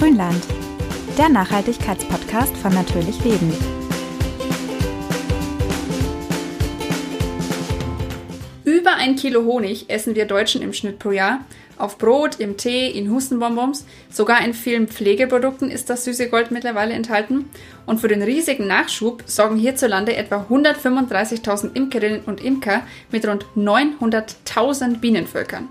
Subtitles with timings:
[0.00, 0.42] Grünland,
[1.18, 3.52] der Nachhaltigkeitspodcast von Natürlich Leben.
[8.64, 11.44] Über ein Kilo Honig essen wir Deutschen im Schnitt pro Jahr.
[11.76, 16.94] Auf Brot, im Tee, in Hustenbonbons, sogar in vielen Pflegeprodukten ist das süße Gold mittlerweile
[16.94, 17.50] enthalten.
[17.84, 25.00] Und für den riesigen Nachschub sorgen hierzulande etwa 135.000 Imkerinnen und Imker mit rund 900.000
[25.00, 25.68] Bienenvölkern.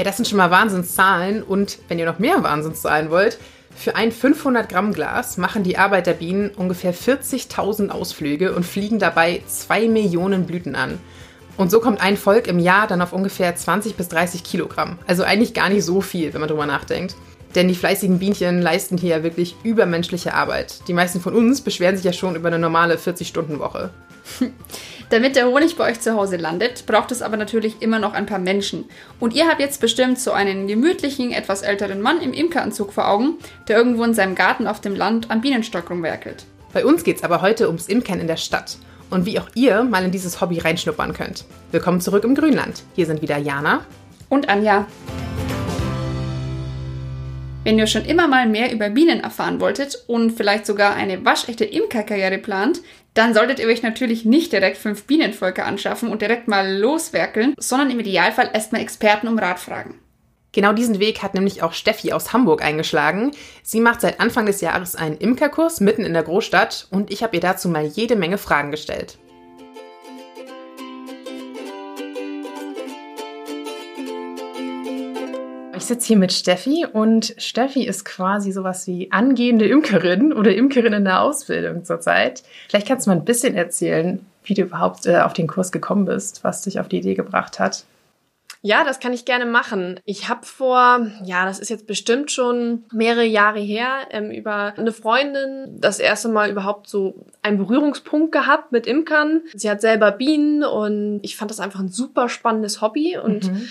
[0.00, 1.42] Ja, das sind schon mal Wahnsinnszahlen.
[1.42, 3.36] Und wenn ihr noch mehr Wahnsinnszahlen wollt,
[3.76, 9.88] für ein 500 Gramm Glas machen die Arbeiterbienen ungefähr 40.000 Ausflüge und fliegen dabei 2
[9.88, 10.98] Millionen Blüten an.
[11.58, 14.98] Und so kommt ein Volk im Jahr dann auf ungefähr 20 bis 30 Kilogramm.
[15.06, 17.14] Also eigentlich gar nicht so viel, wenn man drüber nachdenkt.
[17.54, 20.88] Denn die fleißigen Bienchen leisten hier ja wirklich übermenschliche Arbeit.
[20.88, 23.90] Die meisten von uns beschweren sich ja schon über eine normale 40-Stunden-Woche.
[25.10, 28.26] Damit der Honig bei euch zu Hause landet, braucht es aber natürlich immer noch ein
[28.26, 28.84] paar Menschen.
[29.18, 33.34] Und ihr habt jetzt bestimmt so einen gemütlichen, etwas älteren Mann im Imkeranzug vor Augen,
[33.66, 36.44] der irgendwo in seinem Garten auf dem Land am Bienenstock rumwerkelt.
[36.72, 38.76] Bei uns geht es aber heute ums Imkern in der Stadt
[39.10, 41.44] und wie auch ihr mal in dieses Hobby reinschnuppern könnt.
[41.72, 42.84] Willkommen zurück im Grünland.
[42.94, 43.84] Hier sind wieder Jana
[44.28, 44.86] und Anja.
[47.62, 51.66] Wenn ihr schon immer mal mehr über Bienen erfahren wolltet und vielleicht sogar eine waschechte
[51.66, 52.80] Imkerkarriere plant,
[53.14, 57.90] dann solltet ihr euch natürlich nicht direkt fünf Bienenvölker anschaffen und direkt mal loswerkeln, sondern
[57.90, 60.00] im Idealfall erstmal Experten um Rat fragen.
[60.52, 63.30] Genau diesen Weg hat nämlich auch Steffi aus Hamburg eingeschlagen.
[63.62, 67.36] Sie macht seit Anfang des Jahres einen Imkerkurs mitten in der Großstadt und ich habe
[67.36, 69.18] ihr dazu mal jede Menge Fragen gestellt.
[75.80, 80.92] Ich sitze hier mit Steffi und Steffi ist quasi sowas wie angehende Imkerin oder Imkerin
[80.92, 82.42] in der Ausbildung zurzeit.
[82.68, 86.04] Vielleicht kannst du mal ein bisschen erzählen, wie du überhaupt äh, auf den Kurs gekommen
[86.04, 87.84] bist, was dich auf die Idee gebracht hat.
[88.62, 89.98] Ja, das kann ich gerne machen.
[90.04, 94.92] Ich habe vor, ja, das ist jetzt bestimmt schon mehrere Jahre her, ähm, über eine
[94.92, 99.40] Freundin das erste Mal überhaupt so einen Berührungspunkt gehabt mit Imkern.
[99.54, 103.68] Sie hat selber Bienen und ich fand das einfach ein super spannendes Hobby und mhm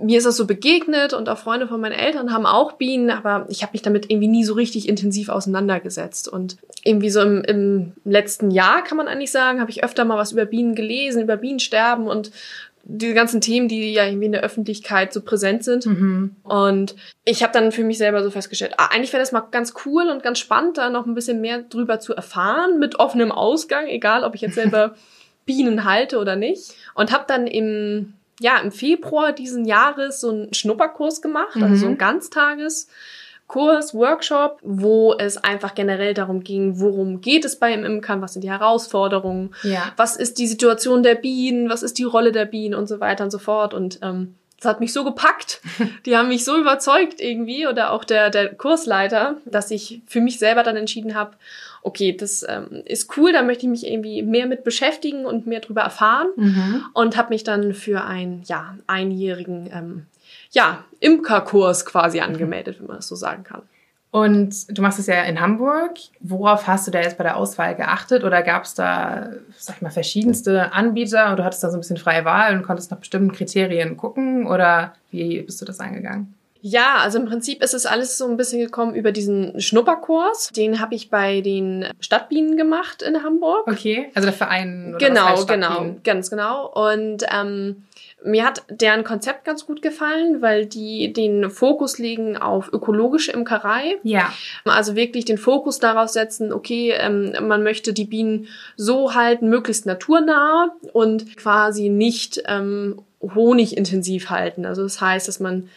[0.00, 3.46] mir ist das so begegnet und auch Freunde von meinen Eltern haben auch Bienen, aber
[3.48, 6.28] ich habe mich damit irgendwie nie so richtig intensiv auseinandergesetzt.
[6.28, 10.16] Und irgendwie so im, im letzten Jahr, kann man eigentlich sagen, habe ich öfter mal
[10.16, 12.30] was über Bienen gelesen, über Bienensterben und
[12.84, 15.86] diese ganzen Themen, die ja irgendwie in der Öffentlichkeit so präsent sind.
[15.86, 16.36] Mhm.
[16.42, 19.74] Und ich habe dann für mich selber so festgestellt, ah, eigentlich wäre das mal ganz
[19.84, 23.86] cool und ganz spannend, da noch ein bisschen mehr drüber zu erfahren, mit offenem Ausgang,
[23.86, 24.94] egal ob ich jetzt selber
[25.44, 26.74] Bienen halte oder nicht.
[26.94, 31.64] Und habe dann im ja, im Februar diesen Jahres so einen Schnupperkurs gemacht, mhm.
[31.64, 31.98] also so ein mhm.
[31.98, 32.88] Ganztages.
[33.48, 38.32] Kurs, Workshop, wo es einfach generell darum ging, worum geht es bei im Imkern, was
[38.32, 39.92] sind die Herausforderungen, ja.
[39.98, 43.24] was ist die Situation der Bienen, was ist die Rolle der Bienen und so weiter
[43.24, 43.74] und so fort.
[43.74, 45.60] Und ähm, das hat mich so gepackt.
[46.06, 50.38] Die haben mich so überzeugt irgendwie oder auch der, der Kursleiter, dass ich für mich
[50.38, 51.36] selber dann entschieden habe,
[51.82, 55.60] okay, das ähm, ist cool, da möchte ich mich irgendwie mehr mit beschäftigen und mehr
[55.60, 56.84] drüber erfahren mhm.
[56.94, 60.06] und habe mich dann für einen ja einjährigen ähm,
[60.50, 63.62] ja Imkerkurs quasi angemeldet, wenn man das so sagen kann.
[64.12, 65.94] Und du machst es ja in Hamburg.
[66.20, 68.24] Worauf hast du da jetzt bei der Auswahl geachtet?
[68.24, 71.80] Oder gab es da, sag ich mal, verschiedenste Anbieter und du hattest da so ein
[71.80, 74.46] bisschen freie Wahl und konntest nach bestimmten Kriterien gucken?
[74.46, 76.34] Oder wie bist du das angegangen?
[76.64, 80.50] Ja, also im Prinzip ist es alles so ein bisschen gekommen über diesen Schnupperkurs.
[80.56, 83.66] Den habe ich bei den Stadtbienen gemacht in Hamburg.
[83.66, 84.94] Okay, also der Verein.
[84.94, 86.68] Oder genau, genau, ganz genau.
[86.68, 87.82] Und ähm,
[88.24, 93.98] mir hat deren Konzept ganz gut gefallen, weil die den Fokus legen auf ökologische Imkerei.
[94.04, 94.32] Ja.
[94.64, 98.46] Also wirklich den Fokus darauf setzen, okay, ähm, man möchte die Bienen
[98.76, 104.64] so halten, möglichst naturnah und quasi nicht ähm, honigintensiv halten.
[104.64, 105.68] Also das heißt, dass man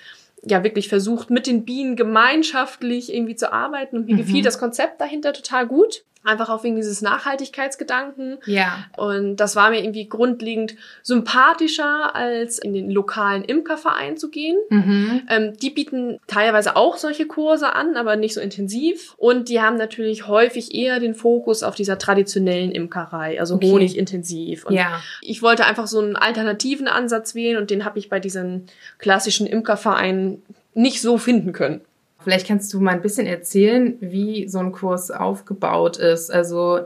[0.46, 3.98] ja wirklich versucht, mit den Bienen gemeinschaftlich irgendwie zu arbeiten.
[3.98, 4.20] Und mir mhm.
[4.20, 6.04] gefiel das Konzept dahinter total gut.
[6.26, 8.40] Einfach auch wegen dieses Nachhaltigkeitsgedanken.
[8.46, 8.86] Ja.
[8.98, 14.58] Und das war mir irgendwie grundlegend sympathischer, als in den lokalen Imkerverein zu gehen.
[14.70, 15.22] Mhm.
[15.30, 19.14] Ähm, die bieten teilweise auch solche Kurse an, aber nicht so intensiv.
[19.18, 23.72] Und die haben natürlich häufig eher den Fokus auf dieser traditionellen Imkerei, also okay.
[23.72, 24.66] honigintensiv.
[24.66, 25.02] Und ja.
[25.22, 28.68] ich wollte einfach so einen alternativen Ansatz wählen und den habe ich bei diesen
[28.98, 30.44] klassischen Imkervereinen
[30.74, 31.82] nicht so finden können.
[32.26, 36.32] Vielleicht kannst du mal ein bisschen erzählen, wie so ein Kurs aufgebaut ist.
[36.32, 36.80] Also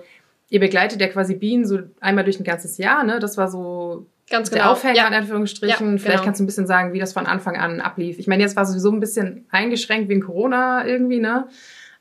[0.50, 3.20] ihr begleitet ja quasi Bienen so einmal durch ein ganzes Jahr, ne?
[3.20, 4.74] Das war so Ganz der genau.
[4.74, 5.08] Aufhänger ja.
[5.08, 5.92] in Anführungsstrichen.
[5.94, 6.24] Ja, Vielleicht genau.
[6.24, 8.20] kannst du ein bisschen sagen, wie das von Anfang an ablief.
[8.20, 11.48] Ich meine, jetzt war es sowieso ein bisschen eingeschränkt wegen Corona irgendwie, ne?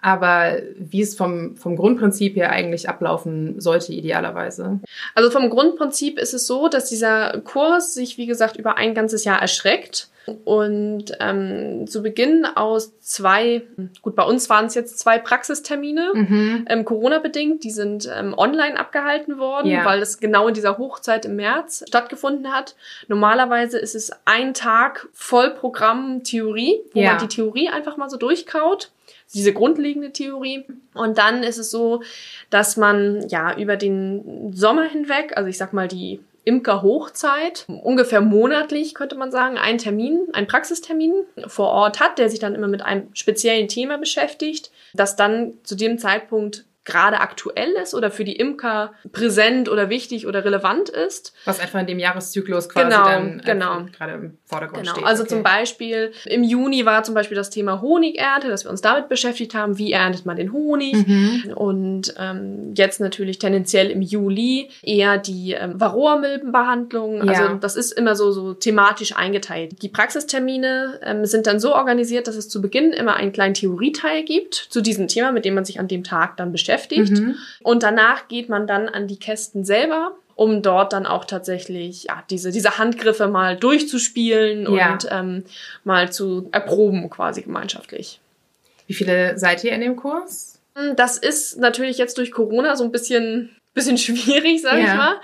[0.01, 4.79] Aber wie es vom, vom Grundprinzip her eigentlich ablaufen sollte, idealerweise.
[5.15, 9.25] Also vom Grundprinzip ist es so, dass dieser Kurs sich, wie gesagt, über ein ganzes
[9.25, 10.09] Jahr erschreckt.
[10.45, 13.63] Und ähm, zu Beginn aus zwei,
[14.03, 16.67] gut, bei uns waren es jetzt zwei Praxistermine, Mhm.
[16.69, 19.87] ähm, Corona-bedingt, die sind ähm, online abgehalten worden, Ja.
[19.87, 22.77] weil es genau in dieser Hochzeit im März stattgefunden hat.
[23.09, 27.13] Normalerweise ist es ein Tag Vollprogramm Theorie, wo Ja.
[27.15, 28.91] man die Theorie einfach mal so durchkaut.
[29.35, 30.65] Diese grundlegende Theorie.
[30.95, 32.03] Und dann ist es so,
[32.51, 38.95] dass man ja über den Sommer hinweg, also ich sag mal die Imker-Hochzeit, ungefähr monatlich
[38.95, 41.13] könnte man sagen, einen Termin, einen Praxistermin
[41.47, 45.75] vor Ort hat, der sich dann immer mit einem speziellen Thema beschäftigt, das dann zu
[45.75, 51.35] dem Zeitpunkt gerade aktuell ist oder für die Imker präsent oder wichtig oder relevant ist.
[51.45, 53.73] Was einfach in dem Jahreszyklus quasi Genau, dann genau.
[53.81, 55.05] einfach gerade Vordergrund Genau, steht.
[55.05, 55.35] also okay.
[55.35, 59.55] zum Beispiel im Juni war zum Beispiel das Thema Honigernte, dass wir uns damit beschäftigt
[59.55, 61.07] haben, wie erntet man den Honig.
[61.07, 61.53] Mhm.
[61.55, 67.27] Und ähm, jetzt natürlich tendenziell im Juli eher die ähm, Varroa-Milbenbehandlung.
[67.27, 67.33] Ja.
[67.33, 69.83] Also das ist immer so, so thematisch eingeteilt.
[69.83, 74.25] Die Praxistermine ähm, sind dann so organisiert, dass es zu Beginn immer einen kleinen Theorieteil
[74.25, 77.13] gibt zu diesem Thema, mit dem man sich an dem Tag dann beschäftigt.
[77.13, 77.37] Mhm.
[77.63, 82.23] Und danach geht man dann an die Kästen selber, um dort dann auch tatsächlich ja,
[82.31, 84.93] diese, diese Handgriffe mal durchzuspielen Ja.
[84.93, 85.45] und ähm,
[85.83, 88.21] mal zu erproben quasi gemeinschaftlich.
[88.87, 90.61] Wie viele seid ihr in dem Kurs?
[90.95, 94.85] Das ist natürlich jetzt durch Corona so ein bisschen, bisschen schwierig, sag Ja.
[94.87, 95.21] ich mal.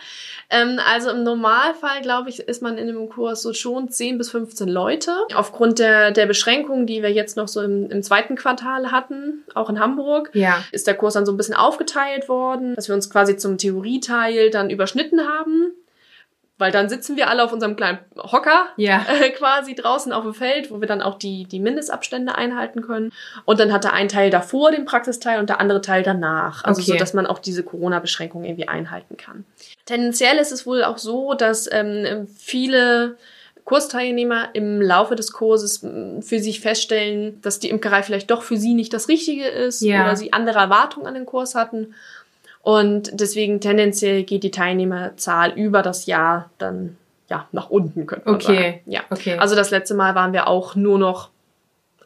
[0.51, 4.31] Ähm, also im Normalfall, glaube ich, ist man in einem Kurs so schon 10 bis
[4.31, 5.11] 15 Leute.
[5.35, 9.71] Aufgrund der, der Beschränkungen, die wir jetzt noch so im, im zweiten Quartal hatten, auch
[9.71, 10.63] in Hamburg, Ja.
[10.71, 14.51] ist der Kurs dann so ein bisschen aufgeteilt worden, dass wir uns quasi zum Theorieteil
[14.51, 15.73] dann überschnitten haben.
[16.57, 19.05] Weil dann sitzen wir alle auf unserem kleinen Hocker Ja.
[19.21, 23.13] äh, quasi draußen auf dem Feld, wo wir dann auch die, die Mindestabstände einhalten können.
[23.45, 26.63] Und dann hat der ein Teil davor den Praxisteil und der andere Teil danach.
[26.65, 26.93] Also Okay.
[26.93, 29.45] so, dass man auch diese Corona-Beschränkungen irgendwie einhalten kann.
[29.85, 33.17] Tendenziell ist es wohl auch so, dass ähm, viele
[33.65, 35.79] Kursteilnehmer im Laufe des Kurses
[36.21, 40.03] für sich feststellen, dass die Imkerei vielleicht doch für sie nicht das Richtige ist Ja.
[40.03, 41.95] oder sie andere Erwartungen an den Kurs hatten.
[42.65, 46.97] Und deswegen tendenziell geht die Teilnehmerzahl über das Jahr dann
[47.29, 48.47] ja nach unten, könnte man Okay.
[48.47, 48.81] sagen.
[48.87, 49.01] Ja.
[49.11, 49.37] Okay.
[49.39, 51.29] Also das letzte Mal waren wir auch nur noch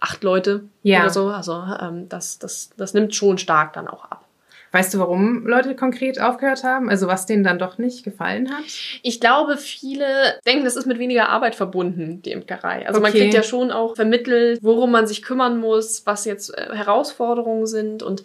[0.01, 1.01] acht Leute Ja.
[1.03, 1.29] oder so.
[1.29, 4.25] Also ähm, das, das, das nimmt schon stark dann auch ab.
[4.73, 6.91] Weißt du, warum Leute konkret aufgehört haben?
[6.91, 8.65] Also was denen dann doch nicht gefallen hat?
[9.03, 10.05] Ich glaube, viele
[10.47, 12.87] denken, das ist mit weniger Arbeit verbunden, die Imkerei.
[12.87, 13.21] Also man Okay.
[13.21, 18.03] kriegt ja schon auch vermittelt, worum man sich kümmern muss, was jetzt äh, Herausforderungen sind
[18.03, 18.25] und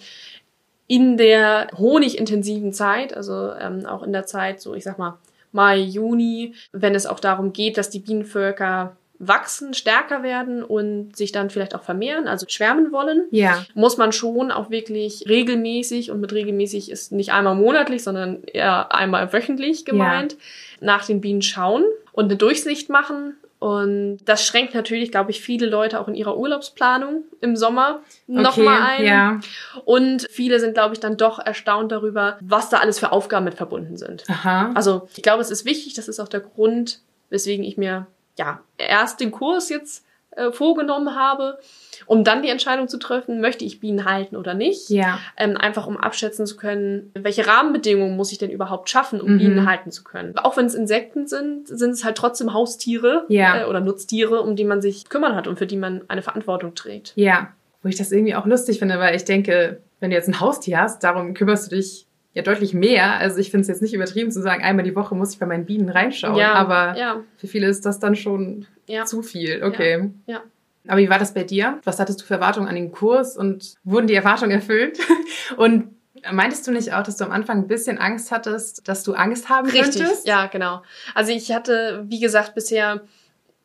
[0.93, 5.17] in der honigintensiven Zeit, also ähm, auch in der Zeit, so ich sag mal
[5.51, 11.31] Mai, Juni, wenn es auch darum geht, dass die Bienenvölker wachsen, stärker werden und sich
[11.31, 13.65] dann vielleicht auch vermehren, also schwärmen wollen, Ja.
[13.73, 18.93] muss man schon auch wirklich regelmäßig und mit regelmäßig ist nicht einmal monatlich, sondern eher
[18.93, 20.35] einmal wöchentlich gemeint,
[20.79, 23.35] nach den Bienen schauen und eine Durchsicht machen.
[23.63, 28.81] Und das schränkt natürlich, glaube ich, viele Leute auch in ihrer Urlaubsplanung im Sommer nochmal
[28.81, 29.05] ein.
[29.05, 29.39] Ja.
[29.85, 33.53] Und viele sind, glaube ich, dann doch erstaunt darüber, was da alles für Aufgaben mit
[33.53, 34.25] verbunden sind.
[34.29, 34.73] Aha.
[34.75, 36.99] Also ich glaube, es ist wichtig, das ist auch der Grund,
[37.29, 38.07] weswegen ich mir
[38.37, 40.03] ja erst den Kurs jetzt
[40.35, 41.57] äh, vorgenommen habe,
[42.05, 44.89] um dann die Entscheidung zu treffen, möchte ich Bienen halten oder nicht.
[44.89, 45.19] Ja.
[45.37, 49.37] Ähm, einfach um abschätzen zu können, welche Rahmenbedingungen muss ich denn überhaupt schaffen, um Mhm.
[49.39, 50.37] Bienen halten zu können.
[50.37, 53.61] Auch wenn es Insekten sind, sind es halt trotzdem Haustiere Ja.
[53.61, 56.75] äh, oder Nutztiere, um die man sich kümmern hat und für die man eine Verantwortung
[56.75, 57.13] trägt.
[57.15, 57.49] Ja.
[57.81, 60.79] Wo ich das irgendwie auch lustig finde, weil ich denke, wenn du jetzt ein Haustier
[60.81, 63.17] hast, darum kümmerst du dich ja deutlich mehr.
[63.17, 65.45] Also ich finde es jetzt nicht übertrieben zu sagen, einmal die Woche muss ich bei
[65.45, 66.35] meinen Bienen reinschauen.
[66.35, 69.05] ja, aber ja, für viele ist das dann schon ja.
[69.05, 69.63] zu viel.
[69.63, 70.11] Okay.
[70.25, 70.41] Ja.
[70.87, 71.79] Aber wie war das bei dir?
[71.85, 74.99] Was hattest du für Erwartungen an den Kurs und wurden die Erwartungen erfüllt?
[75.57, 75.95] Und
[76.31, 79.49] meintest du nicht auch, dass du am Anfang ein bisschen Angst hattest, dass du Angst
[79.49, 80.27] haben Richtig, könntest?
[80.27, 80.81] ja, genau.
[81.15, 83.01] Also ich hatte, wie gesagt, bisher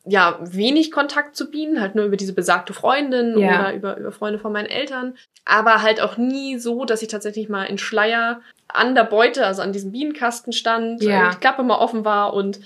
[0.08, 3.60] ja wenig Kontakt zu Bienen, halt nur über diese besagte Freundin Ja.
[3.60, 7.48] oder über, über Freunde von meinen Eltern, aber halt auch nie so, dass ich tatsächlich
[7.48, 11.28] mal in Schleier an der Beute, also an diesem Bienenkasten stand, Ja.
[11.28, 12.60] äh, die Klappe mal offen war und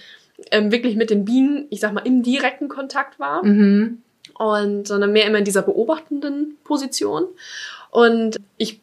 [0.51, 4.03] ähm, wirklich mit den Bienen, ich sag mal, im direkten Kontakt war Mhm.
[4.39, 7.25] und sondern mehr immer in dieser beobachtenden Position.
[7.91, 8.81] Und ich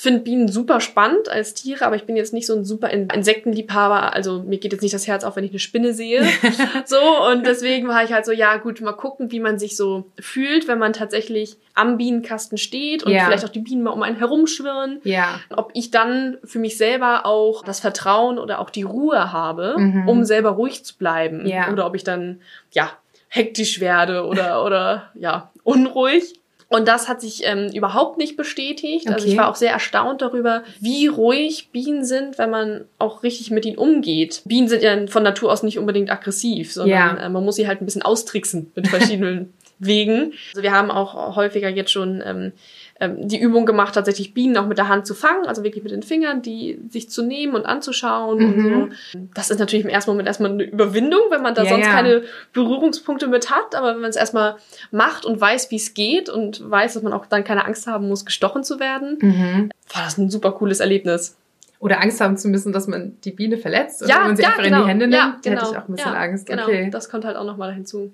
[0.00, 3.08] finde Bienen super spannend als Tiere, aber ich bin jetzt nicht so ein super In-
[3.08, 4.12] Insektenliebhaber.
[4.12, 6.22] Also mir geht jetzt nicht das Herz auf, wenn ich eine Spinne sehe.
[6.84, 6.96] so,
[7.30, 10.66] und deswegen war ich halt so, ja gut, mal gucken, wie man sich so fühlt,
[10.68, 13.24] wenn man tatsächlich am Bienenkasten steht und Ja.
[13.24, 15.00] vielleicht auch die Bienen mal um einen herumschwirren.
[15.04, 15.40] Ja.
[15.56, 20.08] Ob ich dann für mich selber auch das Vertrauen oder auch die Ruhe habe, Mhm.
[20.08, 21.46] um selber ruhig zu bleiben.
[21.46, 21.70] Ja.
[21.72, 22.40] Oder ob ich dann,
[22.72, 22.90] ja,
[23.28, 26.40] hektisch werde oder, oder, ja, unruhig.
[26.68, 29.08] Und das hat sich ähm, überhaupt nicht bestätigt.
[29.08, 29.40] Also ich Okay.
[29.42, 33.76] war auch sehr erstaunt darüber, wie ruhig Bienen sind, wenn man auch richtig mit ihnen
[33.78, 34.42] umgeht.
[34.44, 37.26] Bienen sind ja von Natur aus nicht unbedingt aggressiv, sondern Ja.
[37.26, 40.32] äh, man muss sie halt ein bisschen austricksen mit verschiedenen Wegen.
[40.52, 42.52] Also wir haben auch häufiger jetzt schon ähm,
[43.00, 45.92] ähm, die Übung gemacht, tatsächlich Bienen auch mit der Hand zu fangen, also wirklich mit
[45.92, 48.52] den Fingern, die sich zu nehmen und anzuschauen Mhm.
[48.82, 49.18] und so.
[49.34, 51.92] Das ist natürlich im ersten Moment erstmal eine Überwindung, wenn man da Ja, sonst ja.
[51.92, 52.22] keine
[52.52, 54.56] Berührungspunkte mit hat, aber wenn man es erstmal
[54.90, 58.08] macht und weiß, wie es geht und weiß, dass man auch dann keine Angst haben
[58.08, 59.70] muss, gestochen zu werden, Mhm.
[59.92, 61.36] war das ein super cooles Erlebnis.
[61.80, 64.00] Oder Angst haben zu müssen, dass man die Biene verletzt.
[64.02, 64.76] Und Ja, wenn man sie ja, einfach genau.
[64.78, 65.60] in die Hände nimmt, ja, genau.
[65.60, 66.46] hätte ich auch ein bisschen Angst.
[66.46, 66.88] Genau, Okay.
[66.90, 68.12] das kommt halt auch nochmal hinzu.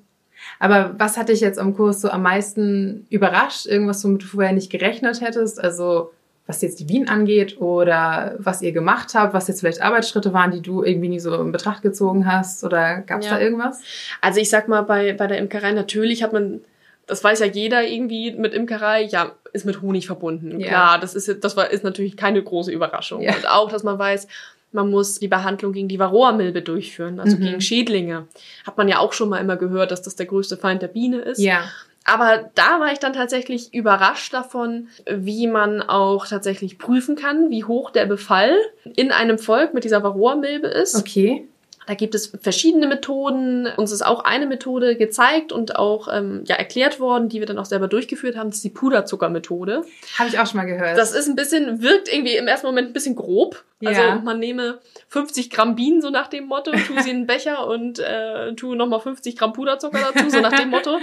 [0.58, 3.66] Aber was hat dich jetzt am Kurs so am meisten überrascht?
[3.66, 5.62] Irgendwas, womit du vorher nicht gerechnet hättest?
[5.62, 6.12] Also
[6.46, 10.50] was jetzt die Bienen angeht oder was ihr gemacht habt, was jetzt vielleicht Arbeitsschritte waren,
[10.50, 12.64] die du irgendwie nie so in Betracht gezogen hast?
[12.64, 13.34] Oder gab es Ja.
[13.34, 13.80] da irgendwas?
[14.20, 16.60] Also ich sag mal, bei, bei der Imkerei natürlich hat man,
[17.06, 20.58] das weiß ja jeder irgendwie mit Imkerei, ja, ist mit Honig verbunden.
[20.60, 20.68] Ja.
[20.68, 23.22] Klar, das ist, das war, ist natürlich keine große Überraschung.
[23.22, 23.34] Ja.
[23.36, 24.26] Und auch, dass man weiß,
[24.72, 27.40] man muss die Behandlung gegen die Varroa-Milbe durchführen, also Mhm.
[27.42, 28.26] gegen Schädlinge.
[28.66, 31.18] Hat man ja auch schon mal immer gehört, dass das der größte Feind der Biene
[31.18, 31.38] ist.
[31.40, 31.64] Ja.
[32.04, 37.64] Aber da war ich dann tatsächlich überrascht davon, wie man auch tatsächlich prüfen kann, wie
[37.64, 38.56] hoch der Befall
[38.96, 40.96] in einem Volk mit dieser Varroa-Milbe ist.
[40.96, 41.46] Okay.
[41.90, 43.66] Da gibt es verschiedene Methoden.
[43.76, 47.58] Uns ist auch eine Methode gezeigt und auch ähm, ja, erklärt worden, die wir dann
[47.58, 48.50] auch selber durchgeführt haben.
[48.50, 49.82] Das ist die Puderzuckermethode.
[50.16, 50.96] Habe ich auch schon mal gehört.
[50.96, 53.64] Das ist ein bisschen, wirkt irgendwie im ersten Moment ein bisschen grob.
[53.84, 54.14] Also Ja.
[54.24, 54.78] man nehme
[55.08, 58.76] 50 Gramm Bienen, so nach dem Motto, tu sie in einen Becher und äh, tu
[58.76, 60.96] nochmal 50 Gramm Puderzucker dazu, so nach dem Motto.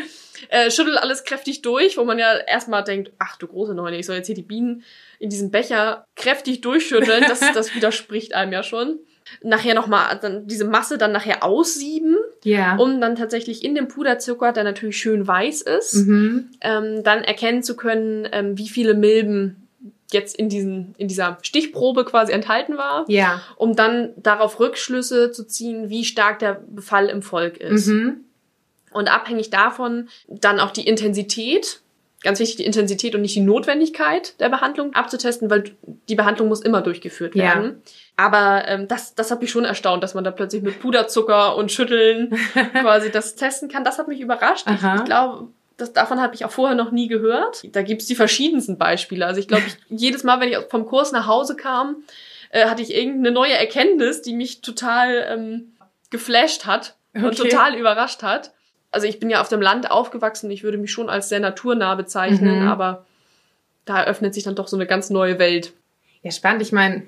[0.47, 4.05] Äh, schüttel alles kräftig durch, wo man ja erstmal denkt, ach du große Neune, ich
[4.05, 4.83] soll jetzt hier die Bienen
[5.19, 7.25] in diesem Becher kräftig durchschütteln.
[7.27, 8.99] Das, das widerspricht einem ja schon.
[9.41, 12.75] Nachher nochmal dann diese Masse dann nachher aussieben, ja.
[12.77, 16.49] um dann tatsächlich in dem Puderzucker, der natürlich schön weiß ist, mhm.
[16.61, 19.67] ähm, dann erkennen zu können, ähm, wie viele Milben
[20.11, 23.41] jetzt in, diesen, in dieser Stichprobe quasi enthalten war, Ja.
[23.57, 27.87] um dann darauf Rückschlüsse zu ziehen, wie stark der Befall im Volk ist.
[27.87, 28.21] Mhm.
[28.91, 31.81] Und abhängig davon dann auch die Intensität,
[32.23, 35.63] ganz wichtig, die Intensität und nicht die Notwendigkeit der Behandlung abzutesten, weil
[36.09, 37.43] die Behandlung muss immer durchgeführt Ja.
[37.43, 37.81] werden.
[38.15, 41.71] Aber ähm, das, das hat mich schon erstaunt, dass man da plötzlich mit Puderzucker und
[41.71, 42.35] Schütteln
[42.81, 43.83] quasi das testen kann.
[43.83, 44.65] Das hat mich überrascht.
[44.67, 44.95] Ich, Aha.
[44.97, 45.47] ich glaube,
[45.77, 47.63] das, davon habe ich auch vorher noch nie gehört.
[47.75, 49.25] Da gibt's die verschiedensten Beispiele.
[49.25, 51.97] Also ich glaube, ich, jedes Mal, wenn ich vom Kurs nach Hause kam,
[52.49, 55.73] äh, hatte ich irgendeine neue Erkenntnis, die mich total ähm,
[56.09, 57.49] geflasht hat und Okay.
[57.49, 58.53] total überrascht hat.
[58.91, 61.95] Also ich bin ja auf dem Land aufgewachsen, ich würde mich schon als sehr naturnah
[61.95, 62.67] bezeichnen, Mhm.
[62.67, 63.05] aber
[63.85, 65.73] da eröffnet sich dann doch so eine ganz neue Welt.
[66.23, 66.61] Ja, spannend.
[66.61, 67.03] Ich meine,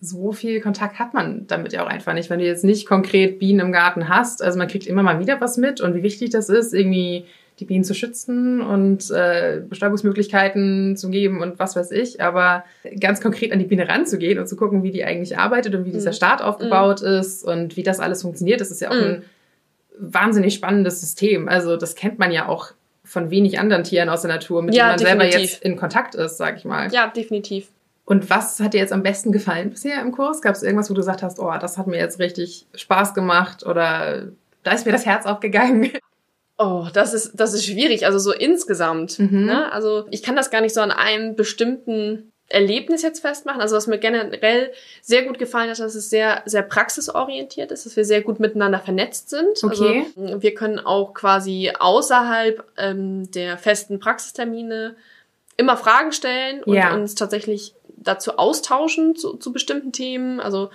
[0.00, 3.38] so viel Kontakt hat man damit ja auch einfach nicht, wenn du jetzt nicht konkret
[3.38, 4.42] Bienen im Garten hast.
[4.42, 7.24] Also man kriegt immer mal wieder was mit und wie wichtig das ist, irgendwie
[7.60, 12.20] die Bienen zu schützen und äh, Bestäubungsmöglichkeiten zu geben und was weiß ich.
[12.20, 12.64] Aber
[13.00, 15.92] ganz konkret an die Biene ranzugehen und zu gucken, wie die eigentlich arbeitet und wie
[15.92, 16.14] dieser Mhm.
[16.14, 19.00] Staat aufgebaut ist und wie das alles funktioniert, das ist ja auch Mhm.
[19.02, 19.22] ein
[20.02, 21.48] wahnsinnig spannendes System.
[21.48, 22.72] Also das kennt man ja auch
[23.04, 25.52] von wenig anderen Tieren aus der Natur, mit Ja, denen man selber definitiv.
[25.52, 26.92] jetzt in Kontakt ist, sag ich mal.
[26.92, 27.68] Ja, definitiv.
[28.04, 30.42] Und was hat dir jetzt am besten gefallen bisher im Kurs?
[30.42, 33.64] Gab es irgendwas, wo du gesagt hast, oh, das hat mir jetzt richtig Spaß gemacht
[33.64, 34.28] oder
[34.64, 35.90] da ist mir das Herz aufgegangen?
[36.58, 39.18] Oh, das ist, das ist schwierig, also so insgesamt.
[39.18, 39.46] Mhm.
[39.46, 39.72] Ne?
[39.72, 43.60] Also ich kann das gar nicht so an einem bestimmten Erlebnis jetzt festmachen.
[43.60, 47.96] Also was mir generell sehr gut gefallen hat, dass es sehr, sehr praxisorientiert ist, dass
[47.96, 49.62] wir sehr gut miteinander vernetzt sind.
[49.62, 50.06] Okay.
[50.16, 54.96] Also wir können auch quasi außerhalb ähm, der festen Praxistermine
[55.56, 56.94] immer Fragen stellen und Ja.
[56.94, 60.40] uns tatsächlich dazu austauschen zu, zu bestimmten Themen.
[60.40, 60.70] Also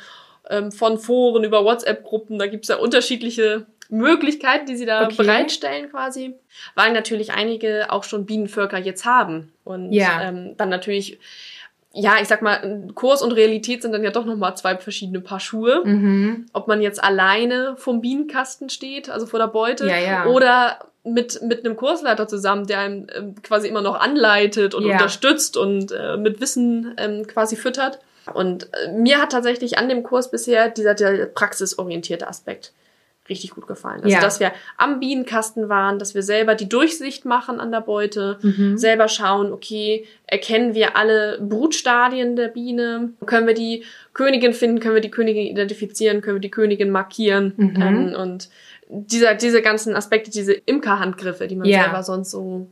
[0.49, 5.15] ähm, von Foren über WhatsApp-Gruppen, da gibt's ja unterschiedliche Möglichkeiten, die sie da Okay.
[5.17, 6.35] bereitstellen quasi,
[6.75, 10.21] weil natürlich einige auch schon Bienenvölker jetzt haben und Ja.
[10.23, 11.19] ähm, dann natürlich
[11.99, 15.39] ja, ich sag mal, Kurs und Realität sind dann ja doch nochmal zwei verschiedene Paar
[15.39, 15.81] Schuhe.
[15.83, 16.45] Mhm.
[16.53, 20.25] Ob man jetzt alleine vom Bienenkasten steht, also vor der Beute, Ja, ja.
[20.27, 24.93] oder mit, mit einem Kursleiter zusammen, der einen ähm, quasi immer noch anleitet und Ja.
[24.93, 27.99] unterstützt und äh, mit Wissen ähm, quasi füttert.
[28.33, 32.73] Und äh, mir hat tatsächlich an dem Kurs bisher dieser der praxisorientierte Aspekt
[33.29, 34.01] richtig gut gefallen.
[34.03, 34.21] Also, Ja.
[34.21, 38.77] dass wir am Bienenkasten waren, dass wir selber die Durchsicht machen an der Beute, Mhm.
[38.77, 43.11] selber schauen, okay, erkennen wir alle Brutstadien der Biene?
[43.25, 44.79] Können wir die Königin finden?
[44.79, 46.21] Können wir die Königin identifizieren?
[46.21, 47.53] Können wir die Königin markieren?
[47.57, 47.81] Mhm.
[47.81, 48.49] Ähm, und
[48.89, 51.83] dieser, diese ganzen Aspekte, diese Imkerhandgriffe, die man Ja.
[51.83, 52.67] selber sonst so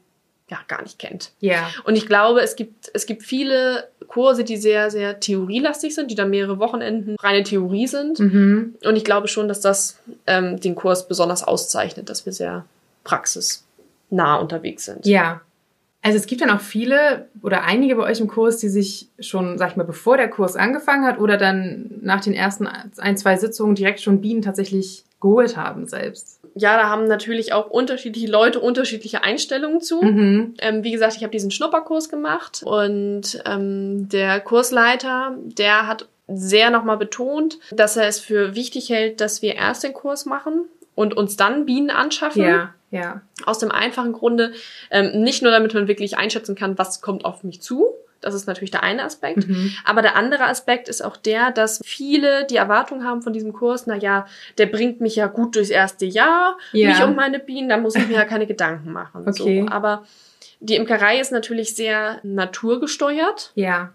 [0.48, 1.32] ja, gar nicht kennt.
[1.40, 1.68] Ja.
[1.86, 6.16] Und ich glaube, es gibt, es gibt viele Kurse, die sehr, sehr theorielastig sind, die
[6.16, 8.20] dann mehrere Wochenenden reine Theorie sind.
[8.20, 8.76] Mhm.
[8.84, 12.66] Und ich glaube schon, dass das ähm, den Kurs besonders auszeichnet, dass wir sehr
[13.04, 15.06] praxisnah unterwegs sind.
[15.06, 15.42] Ja.
[16.06, 19.58] Also es gibt dann auch viele oder einige bei euch im Kurs, die sich schon,
[19.58, 23.38] sag ich mal, bevor der Kurs angefangen hat oder dann nach den ersten ein, zwei
[23.38, 26.42] Sitzungen direkt schon Bienen tatsächlich geholt haben selbst.
[26.54, 30.00] Ja, da haben natürlich auch unterschiedliche Leute unterschiedliche Einstellungen zu.
[30.00, 30.54] Mhm.
[30.60, 36.70] Ähm, wie gesagt, ich habe diesen Schnupperkurs gemacht und ähm, der Kursleiter, der hat sehr
[36.70, 41.16] nochmal betont, dass er es für wichtig hält, dass wir erst den Kurs machen und
[41.16, 42.44] uns dann Bienen anschaffen.
[42.44, 43.22] Ja, ja.
[43.46, 44.54] Aus dem einfachen Grunde,
[44.90, 47.94] ähm, nicht nur damit man wirklich einschätzen kann, was kommt auf mich zu.
[48.22, 49.48] Das ist natürlich der eine Aspekt.
[49.48, 49.76] Mhm.
[49.84, 53.86] Aber der andere Aspekt ist auch der, dass viele die Erwartung haben von diesem Kurs,
[53.86, 54.26] na ja,
[54.58, 56.90] der bringt mich ja gut durchs erste Jahr, Ja.
[56.90, 59.28] mich um meine Bienen, da muss ich mir ja keine Gedanken machen.
[59.28, 59.62] Okay.
[59.68, 59.72] So.
[59.72, 60.06] Aber
[60.60, 63.52] die Imkerei ist natürlich sehr naturgesteuert.
[63.54, 63.92] Ja.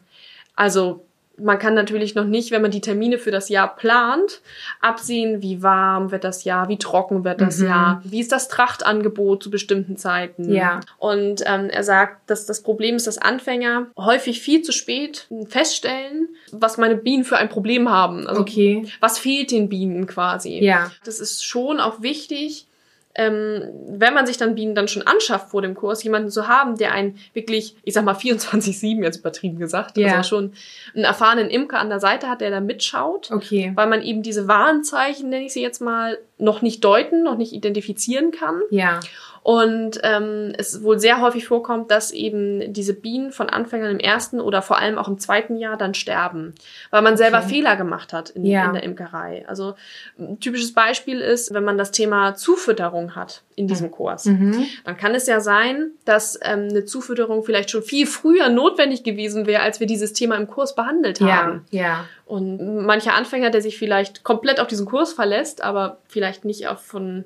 [0.54, 1.06] Also
[1.42, 4.40] man kann natürlich noch nicht, wenn man die Termine für das Jahr plant,
[4.80, 7.66] absehen, wie warm wird das Jahr, wie trocken wird das Mhm.
[7.66, 10.52] Jahr, wie ist das Trachtangebot zu bestimmten Zeiten.
[10.52, 10.80] Ja.
[10.98, 16.28] Und ähm, er sagt, dass das Problem ist, dass Anfänger häufig viel zu spät feststellen,
[16.52, 18.26] was meine Bienen für ein Problem haben.
[18.26, 18.86] Also Okay.
[19.00, 20.58] was fehlt den Bienen quasi.
[20.64, 20.90] Ja.
[21.04, 22.66] Das ist schon auch wichtig,
[23.16, 26.76] ähm, wenn man sich dann Bienen dann schon anschafft vor dem Kurs, jemanden zu haben,
[26.78, 30.16] der einen wirklich, ich sag mal 24-7 jetzt übertrieben gesagt, Ja.
[30.18, 30.52] also schon
[30.94, 33.72] einen erfahrenen Imker an der Seite hat, der da mitschaut, Okay.
[33.74, 37.52] weil man eben diese Warnzeichen, nenne ich sie jetzt mal, noch nicht deuten, noch nicht
[37.52, 38.60] identifizieren kann.
[38.70, 39.00] Ja.
[39.50, 44.40] Und ähm, es wohl sehr häufig vorkommt, dass eben diese Bienen von Anfängern im ersten
[44.40, 46.54] oder vor allem auch im zweiten Jahr dann sterben,
[46.92, 47.48] weil man selber Okay.
[47.48, 48.66] Fehler gemacht hat in, Ja.
[48.66, 49.44] in der Imkerei.
[49.48, 49.74] Also
[50.20, 54.26] ein typisches Beispiel ist, wenn man das Thema Zufütterung hat in diesem Kurs.
[54.26, 54.66] Mhm.
[54.84, 59.46] Dann kann es ja sein, dass ähm, eine Zufütterung vielleicht schon viel früher notwendig gewesen
[59.46, 61.66] wäre, als wir dieses Thema im Kurs behandelt haben.
[61.72, 61.80] Ja.
[61.80, 62.04] Ja.
[62.24, 66.78] Und mancher Anfänger, der sich vielleicht komplett auf diesen Kurs verlässt, aber vielleicht nicht auch
[66.78, 67.24] von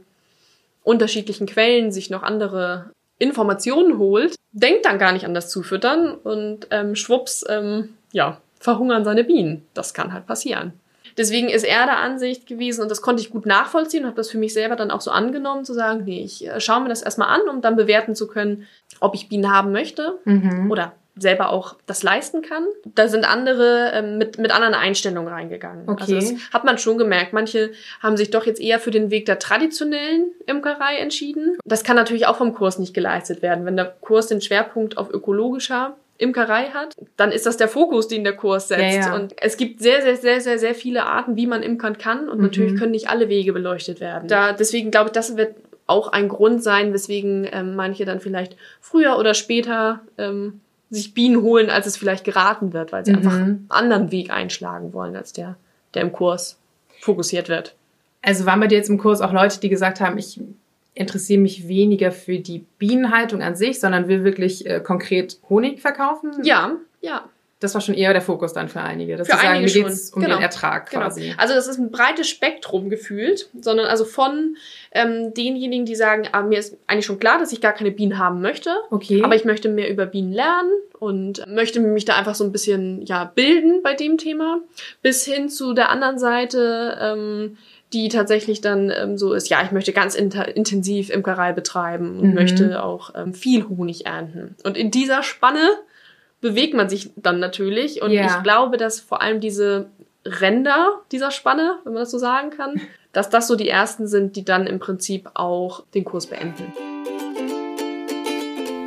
[0.84, 6.68] unterschiedlichen Quellen sich noch andere Informationen holt, denkt dann gar nicht an das Zufüttern und
[6.70, 9.66] ähm, schwupps, ähm, ja, verhungern seine Bienen.
[9.74, 10.72] Das kann halt passieren.
[11.16, 14.30] Deswegen ist er der Ansicht gewesen, und das konnte ich gut nachvollziehen und habe das
[14.30, 17.02] für mich selber dann auch so angenommen, zu sagen, nee, ich äh, schaue mir das
[17.02, 18.66] erstmal an, um dann bewerten zu können,
[19.00, 20.70] ob ich Bienen haben möchte Mhm.
[20.70, 22.64] oder selber auch das leisten kann.
[22.84, 25.88] Da sind andere ähm, mit, mit anderen Einstellungen reingegangen.
[25.88, 26.00] Okay.
[26.02, 27.32] Also das hat man schon gemerkt.
[27.32, 27.70] Manche
[28.02, 31.56] haben sich doch jetzt eher für den Weg der traditionellen Imkerei entschieden.
[31.64, 33.64] Das kann natürlich auch vom Kurs nicht geleistet werden.
[33.64, 38.22] Wenn der Kurs den Schwerpunkt auf ökologischer Imkerei hat, dann ist das der Fokus, den
[38.24, 38.80] der Kurs setzt.
[38.80, 39.14] Ja, ja.
[39.14, 42.28] Und es gibt sehr, sehr, sehr, sehr, sehr viele Arten, wie man imkern kann.
[42.28, 42.44] Und Mhm.
[42.44, 44.28] natürlich können nicht alle Wege beleuchtet werden.
[44.28, 48.56] Da, deswegen glaube ich, das wird auch ein Grund sein, weswegen ähm, manche dann vielleicht
[48.80, 50.60] früher oder später ähm,
[50.94, 53.18] sich Bienen holen, als es vielleicht geraten wird, weil sie Mhm.
[53.18, 55.56] einfach einen anderen Weg einschlagen wollen, als der,
[55.94, 56.58] der im Kurs
[57.00, 57.74] fokussiert wird.
[58.22, 60.40] Also waren bei dir jetzt im Kurs auch Leute, die gesagt haben, ich
[60.94, 66.32] interessiere mich weniger für die Bienenhaltung an sich, sondern will wirklich äh, konkret Honig verkaufen?
[66.44, 67.24] Ja, ja.
[67.64, 69.16] Das war schon eher der Fokus dann für einige.
[69.16, 70.00] Dass Für sie sagen, einige mir schon.
[70.14, 70.36] um Genau.
[70.36, 71.02] den Ertrag Genau.
[71.02, 71.34] quasi.
[71.36, 74.56] Also das ist ein breites Spektrum gefühlt, sondern also von
[74.92, 78.18] ähm, denjenigen, die sagen, ah, mir ist eigentlich schon klar, dass ich gar keine Bienen
[78.18, 79.22] haben möchte, Okay.
[79.24, 83.02] aber ich möchte mehr über Bienen lernen und möchte mich da einfach so ein bisschen
[83.02, 84.60] ja bilden bei dem Thema,
[85.02, 87.56] bis hin zu der anderen Seite, ähm,
[87.92, 92.34] die tatsächlich dann ähm, so ist, ja, ich möchte ganz intensiv Imkerei betreiben und Mhm.
[92.34, 94.56] möchte auch ähm, viel Honig ernten.
[94.64, 95.70] Und in dieser Spanne
[96.44, 98.02] bewegt man sich dann natürlich.
[98.02, 98.26] Und Ja.
[98.26, 99.86] ich glaube, dass vor allem diese
[100.26, 102.82] Ränder dieser Spanne, wenn man das so sagen kann,
[103.14, 106.70] dass das so die ersten sind, die dann im Prinzip auch den Kurs beenden.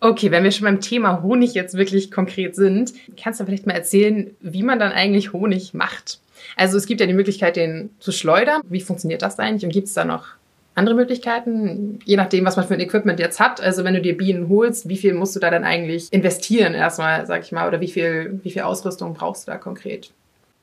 [0.00, 3.72] Okay, wenn wir schon beim Thema Honig jetzt wirklich konkret sind, kannst du vielleicht mal
[3.72, 6.20] erzählen, wie man dann eigentlich Honig macht?
[6.56, 8.60] Also es gibt ja die Möglichkeit, den zu schleudern.
[8.68, 9.64] Wie funktioniert das eigentlich?
[9.64, 10.26] Und gibt es da noch
[10.74, 11.98] andere Möglichkeiten?
[12.04, 13.60] Je nachdem, was man für ein Equipment jetzt hat.
[13.60, 17.26] Also wenn du dir Bienen holst, wie viel musst du da dann eigentlich investieren erstmal,
[17.26, 17.68] sag ich mal?
[17.68, 20.10] Oder wie viel, wie viel Ausrüstung brauchst du da konkret?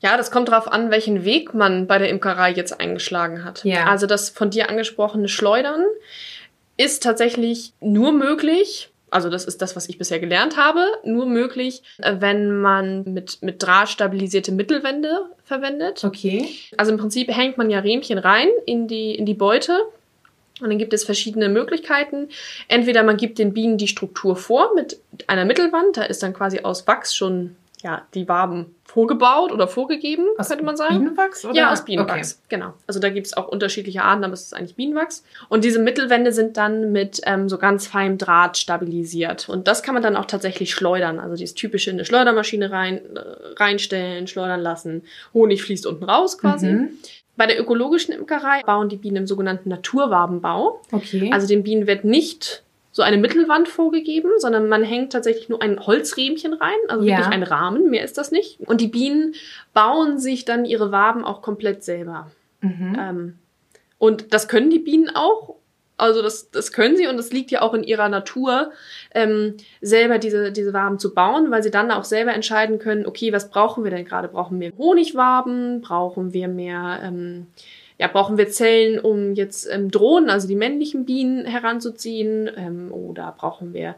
[0.00, 3.64] Ja, das kommt darauf an, welchen Weg man bei der Imkerei jetzt eingeschlagen hat.
[3.64, 3.86] Ja.
[3.86, 5.84] Also das von dir angesprochene Schleudern
[6.76, 11.82] ist tatsächlich nur möglich, also das ist das, was ich bisher gelernt habe, nur möglich,
[11.98, 16.02] äh, wenn man mit, mit Draht stabilisierte Mittelwände verwendet.
[16.02, 16.48] Okay.
[16.76, 19.78] Also im Prinzip hängt man ja Rähmchen rein in die, in die Beute
[20.62, 22.28] Und dann gibt es verschiedene Möglichkeiten.
[22.68, 26.60] Entweder man gibt den Bienen die Struktur vor mit einer Mittelwand, da ist dann quasi
[26.60, 30.98] aus Wachs schon ja, die Waben vorgebaut oder vorgegeben, Aus könnte man sagen.
[30.98, 31.44] Bienenwachs?
[31.44, 31.54] Oder?
[31.54, 32.74] Ja, aus Bienenwachs, genau.
[32.86, 35.24] Also da gibt's auch unterschiedliche Arten, aber es ist eigentlich Bienenwachs.
[35.48, 39.48] Und diese Mittelwände sind dann mit ähm, so ganz feinem Draht stabilisiert.
[39.48, 41.18] Und das kann man dann auch tatsächlich schleudern.
[41.18, 43.20] Also dieses typische in eine Schleudermaschine rein, äh,
[43.56, 45.02] reinstellen, schleudern lassen.
[45.34, 46.66] Honig fließt unten raus quasi.
[46.66, 46.90] Mhm.
[47.36, 50.80] Bei der ökologischen Imkerei bauen die Bienen im sogenannten Naturwabenbau.
[50.92, 51.30] Okay.
[51.32, 52.62] Also den Bienen wird nicht
[52.94, 57.16] so eine Mittelwand vorgegeben, sondern man hängt tatsächlich nur ein Holzrähmchen rein, also Ja.
[57.18, 58.60] wirklich ein Rahmen, mehr ist das nicht.
[58.60, 59.34] Und die Bienen
[59.72, 62.30] bauen sich dann ihre Waben auch komplett selber.
[62.60, 62.96] mhm.
[63.00, 63.38] Ähm,
[63.98, 65.54] und das können die Bienen auch.
[66.02, 68.72] Also das, das können sie und das liegt ja auch in ihrer Natur,
[69.14, 73.32] ähm, selber diese, diese Waben zu bauen, weil sie dann auch selber entscheiden können, okay,
[73.32, 74.28] was brauchen wir denn gerade?
[74.28, 75.80] Brauchen wir Honigwaben?
[75.80, 77.46] Brauchen wir mehr, ähm,
[77.98, 82.50] ja, brauchen wir Zellen, um jetzt ähm, Drohnen, also die männlichen Bienen heranzuziehen?
[82.56, 83.94] Ähm, oder brauchen wir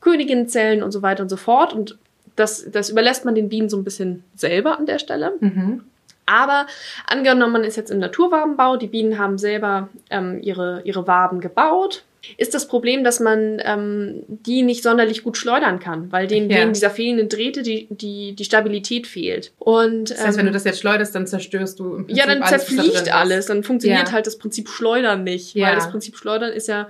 [0.00, 1.72] Königinnenzellen und so weiter und so fort?
[1.72, 1.98] Und
[2.36, 5.34] das, das überlässt man den Bienen so ein bisschen selber an der Stelle.
[5.40, 5.82] Mhm.
[6.28, 6.66] Aber
[7.06, 12.04] angenommen, man ist jetzt im Naturwabenbau, die Bienen haben selber ähm, ihre, ihre Waben gebaut,
[12.36, 16.58] ist das Problem, dass man ähm, die nicht sonderlich gut schleudern kann, weil denen Ja.
[16.58, 19.52] wegen dieser fehlenden Drähte die, die, die Stabilität fehlt.
[19.58, 22.26] Und Das heißt, wenn ähm, du das jetzt schleuderst, dann zerstörst du im Prinzip ja,
[22.26, 24.12] dann alles, zerfliegt alles, dann funktioniert Ja.
[24.12, 25.68] halt das Prinzip Schleudern nicht, Ja.
[25.68, 26.88] weil das Prinzip Schleudern ist ja,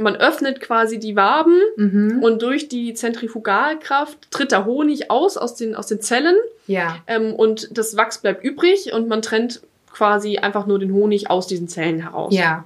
[0.00, 2.22] man öffnet quasi die Waben Mhm.
[2.22, 6.36] und durch die Zentrifugalkraft tritt der Honig aus aus den, aus den Zellen
[6.66, 6.96] Ja.
[7.06, 9.60] ähm, und das Wachs bleibt übrig und man trennt
[9.92, 12.34] quasi einfach nur den Honig aus diesen Zellen heraus.
[12.34, 12.64] Ja.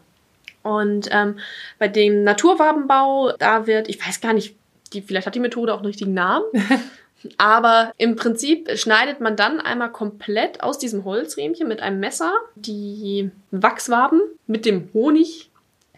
[0.63, 1.39] Und ähm,
[1.79, 4.55] bei dem Naturwabenbau, da wird, ich weiß gar nicht,
[4.93, 6.45] die, vielleicht hat die Methode auch einen richtigen Namen,
[7.39, 13.31] aber im Prinzip schneidet man dann einmal komplett aus diesem Holzrähmchen mit einem Messer die
[13.51, 15.51] Wachswaben mit dem Honig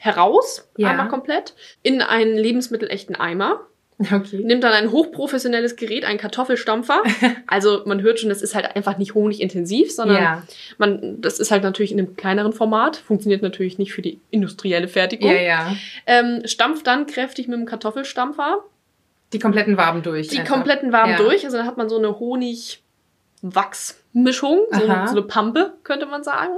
[0.06, 0.88] heraus, Ja.
[0.90, 3.60] einmal komplett, in einen lebensmittelechten Eimer
[3.98, 4.42] Okay.
[4.44, 7.00] nimmt dann ein hochprofessionelles Gerät, einen Kartoffelstampfer.
[7.46, 10.42] Also man hört schon, das ist halt einfach nicht honigintensiv, sondern Ja.
[10.76, 14.88] man, das ist halt natürlich in einem kleineren Format, funktioniert natürlich nicht für die industrielle
[14.88, 15.30] Fertigung.
[15.30, 15.74] Ja, ja.
[16.06, 18.58] Ähm, stampft dann kräftig mit dem Kartoffelstampfer
[19.32, 20.28] Die kompletten Waben durch.
[20.28, 20.52] die einfach.
[20.56, 21.16] kompletten Waben Ja.
[21.16, 21.44] durch.
[21.46, 22.18] Also dann hat man so eine
[23.42, 26.52] Honig-Wachs-Mischung, so, so eine Pampe, könnte man sagen.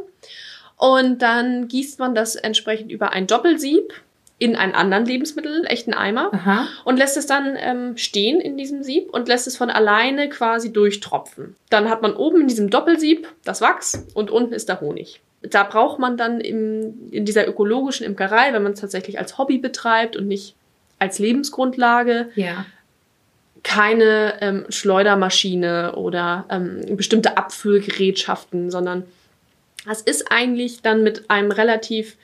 [0.79, 3.93] Und dann gießt man das entsprechend über ein Doppelsieb
[4.39, 6.69] in einen anderen Lebensmittel, echten Eimer Aha.
[6.85, 10.73] und lässt es dann ähm, stehen in diesem Sieb und lässt es von alleine quasi
[10.73, 11.57] durchtropfen.
[11.71, 15.21] Dann hat man oben in diesem Doppelsieb das Wachs und unten ist der Honig.
[15.43, 19.59] Da braucht man dann im, in dieser ökologischen Imkerei, wenn man es tatsächlich als Hobby
[19.59, 20.55] betreibt und nicht
[21.01, 22.65] als Lebensgrundlage, Ja.
[23.65, 29.05] keine ähm, Schleudermaschine oder ähm, bestimmte Abfüllgerätschaften, sondern
[29.87, 32.17] das ist eigentlich dann mit einem relativ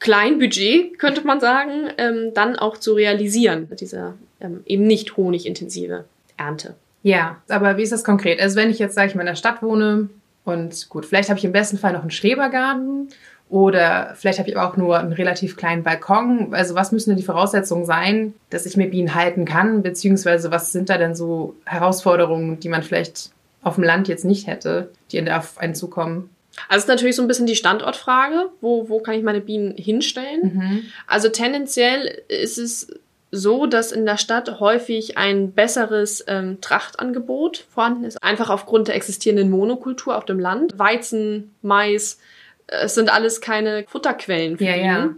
[0.00, 6.04] kleinen Budget, könnte man sagen, ähm, dann auch zu realisieren, diese ähm, eben nicht honigintensive
[6.36, 6.74] Ernte.
[7.02, 8.40] Ja, aber wie ist das konkret?
[8.40, 10.08] Also wenn ich jetzt, sage ich mal, in der Stadt wohne
[10.44, 13.08] und gut, vielleicht habe ich im besten Fall noch einen Schrebergarten
[13.48, 16.54] oder vielleicht habe ich auch nur einen relativ kleinen Balkon.
[16.54, 19.82] Also was müssen denn die Voraussetzungen sein, dass ich mir Bienen halten kann?
[19.82, 23.30] Beziehungsweise was sind da denn so Herausforderungen, die man vielleicht
[23.62, 26.30] auf dem Land jetzt nicht hätte, die auf einen zukommen?
[26.68, 29.74] Also es ist natürlich so ein bisschen die Standortfrage, wo, wo kann ich meine Bienen
[29.76, 30.90] hinstellen?
[31.06, 32.88] Also tendenziell ist es
[33.30, 38.94] so, dass in der Stadt häufig ein besseres ähm, Trachtangebot vorhanden ist, einfach aufgrund der
[38.94, 40.78] existierenden Monokultur auf dem Land.
[40.78, 42.20] Weizen, Mais,
[42.68, 44.84] äh, es sind alles keine Futterquellen für Ja, Bienen.
[44.86, 45.14] ja.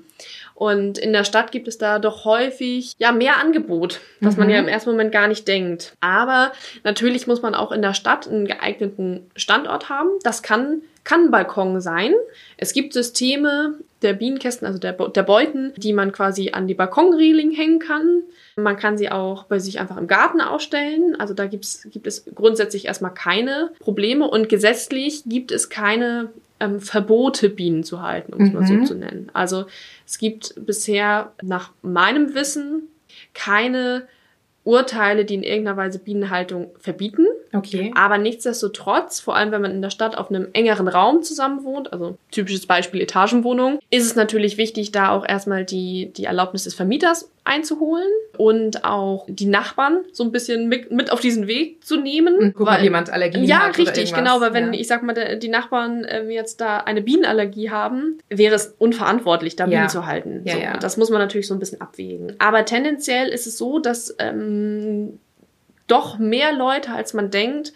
[0.57, 4.53] Und in der Stadt gibt es da doch häufig ja mehr Angebot, was man Mhm.
[4.55, 5.93] ja im ersten Moment gar nicht denkt.
[6.01, 6.51] Aber
[6.83, 10.09] natürlich muss man auch in der Stadt einen geeigneten Standort haben.
[10.23, 12.15] Das kann kann ein Balkon sein.
[12.57, 17.53] Es gibt Systeme der Bienenkästen, also der, der Beuten, die man quasi an die Balkonreling
[17.53, 18.23] hängen kann.
[18.57, 21.15] Man kann sie auch bei sich einfach im Garten aufstellen.
[21.21, 26.81] Also da gibt's, gibt es grundsätzlich erstmal keine Probleme und gesetzlich gibt es keine ähm,
[26.81, 28.85] Verbote, Bienen zu halten, um es mal so Mhm.
[28.87, 29.31] zu nennen.
[29.33, 29.67] Also
[30.07, 32.85] es gibt bisher nach meinem Wissen
[33.35, 34.07] keine
[34.65, 37.27] Urteile, die in irgendeiner Weise Bienenhaltung verbieten.
[37.59, 37.93] Okay.
[37.95, 41.93] Aber nichtsdestotrotz, vor allem wenn man in der Stadt auf einem engeren Raum zusammen wohnt,
[41.93, 46.75] also typisches Beispiel Etagenwohnung, ist es natürlich wichtig, da auch erstmal die, die Erlaubnis des
[46.75, 51.97] Vermieters einzuholen und auch die Nachbarn so ein bisschen mit, mit auf diesen Weg zu
[51.97, 52.53] nehmen.
[52.57, 54.81] Guck mal, ob jemand Allergien ja, hat oder richtig, genau, weil wenn, Ja.
[54.81, 59.65] ich sag mal, die Nachbarn ähm, jetzt da eine Bienenallergie haben, wäre es unverantwortlich, da
[59.67, 59.71] Ja.
[59.79, 60.43] Bienen zu halten.
[60.45, 60.77] Ja, so, ja.
[60.79, 62.35] Das muss man natürlich so ein bisschen abwägen.
[62.39, 65.21] Aber tendenziell ist es so, dass ähm,
[65.87, 67.73] doch mehr Leute, als man denkt,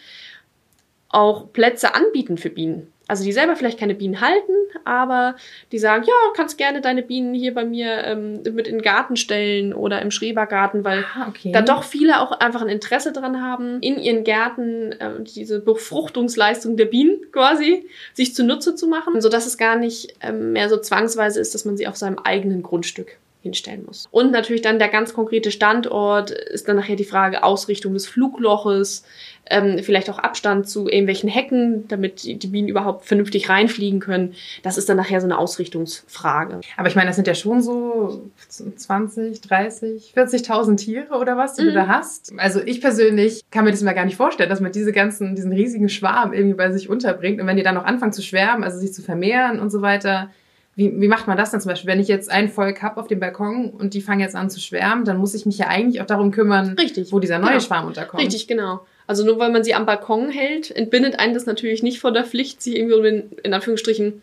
[1.09, 2.93] auch Plätze anbieten für Bienen.
[3.09, 4.53] also die selber vielleicht keine Bienen halten,
[4.85, 5.35] aber
[5.73, 9.17] die sagen, ja, kannst gerne deine Bienen hier bei mir ähm, mit in den Garten
[9.17, 11.51] stellen oder im Schrebergarten, weil Ah, okay.
[11.51, 16.77] da doch viele auch einfach ein Interesse dran haben, in ihren Gärten äh, diese Befruchtungsleistung
[16.77, 21.41] der Bienen quasi sich zunutze zu machen, sodass es gar nicht ähm, mehr so zwangsweise
[21.41, 24.09] ist, dass man sie auf seinem eigenen Grundstück hinstellen muss.
[24.11, 29.05] Und natürlich dann der ganz konkrete Standort ist dann nachher die Frage Ausrichtung des Flugloches,
[29.53, 34.35] ähm, vielleicht auch Abstand zu irgendwelchen Hecken, damit die, Bienen überhaupt vernünftig reinfliegen können.
[34.63, 36.61] Das ist dann nachher so eine Ausrichtungsfrage.
[36.77, 41.65] Aber ich meine, das sind ja schon so 20, 30, 40.000 Tiere oder was, die
[41.65, 41.75] du Mhm.
[41.75, 42.33] da hast.
[42.37, 45.53] Also ich persönlich kann mir das mal gar nicht vorstellen, dass man diese ganzen, diesen
[45.53, 47.41] riesigen Schwarm irgendwie bei sich unterbringt.
[47.41, 50.31] Und wenn die dann noch anfangen zu schwärmen, also sich zu vermehren und so weiter,
[50.81, 51.91] wie, wie macht man das dann zum Beispiel?
[51.91, 54.61] Wenn ich jetzt ein Volk habe auf dem Balkon und die fangen jetzt an zu
[54.61, 57.13] schwärmen, dann muss ich mich ja eigentlich auch darum kümmern, Richtig.
[57.13, 57.61] wo dieser neue Genau.
[57.61, 58.23] Schwarm unterkommt.
[58.23, 58.81] Richtig, genau.
[59.07, 62.25] Also nur weil man sie am Balkon hält, entbindet einen das natürlich nicht von der
[62.25, 64.23] Pflicht, sich irgendwie um den, in Anführungsstrichen,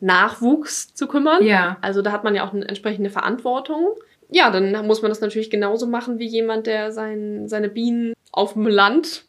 [0.00, 1.44] Nachwuchs zu kümmern.
[1.46, 1.78] Ja.
[1.80, 3.88] Also da hat man ja auch eine entsprechende Verantwortung.
[4.30, 8.52] Ja, dann muss man das natürlich genauso machen wie jemand, der sein, seine Bienen auf
[8.52, 9.24] dem Land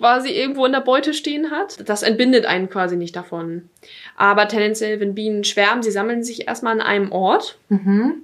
[0.00, 1.86] quasi irgendwo in der Beute stehen hat.
[1.88, 3.68] Das entbindet einen quasi nicht davon.
[4.16, 8.14] Aber tendenziell, wenn Bienen schwärmen, sie sammeln sich erstmal an einem Ort, Mhm.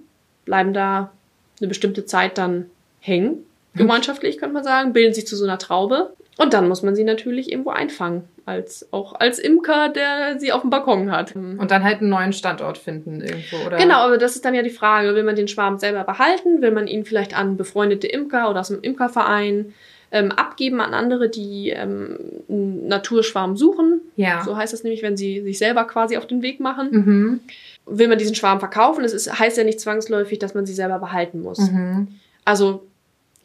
[0.47, 1.13] bleiben da
[1.61, 6.15] eine bestimmte Zeit dann hängen, gemeinschaftlich könnte man sagen, bilden sich zu so einer Traube.
[6.39, 10.61] Und dann muss man sie natürlich irgendwo einfangen, als, auch als Imker, der sie auf
[10.63, 11.35] dem Balkon hat.
[11.37, 13.77] Und dann halt einen neuen Standort finden irgendwo, oder?
[13.77, 16.61] Genau, aber das ist dann ja die Frage, will man den Schwarm selber behalten?
[16.63, 19.73] Will man ihn vielleicht an befreundete Imker oder aus dem Imkerverein
[20.13, 24.01] ähm, abgeben an andere, die ähm, einen Naturschwarm suchen?
[24.17, 24.43] Ja.
[24.45, 26.89] So heißt das nämlich, wenn sie sich selber quasi auf den Weg machen.
[26.91, 27.41] Mhm.
[27.87, 29.05] Will man diesen Schwarm verkaufen?
[29.05, 31.59] Es ist, heißt ja nicht zwangsläufig, dass man sie selber behalten muss.
[31.59, 32.09] Mhm.
[32.45, 32.87] Also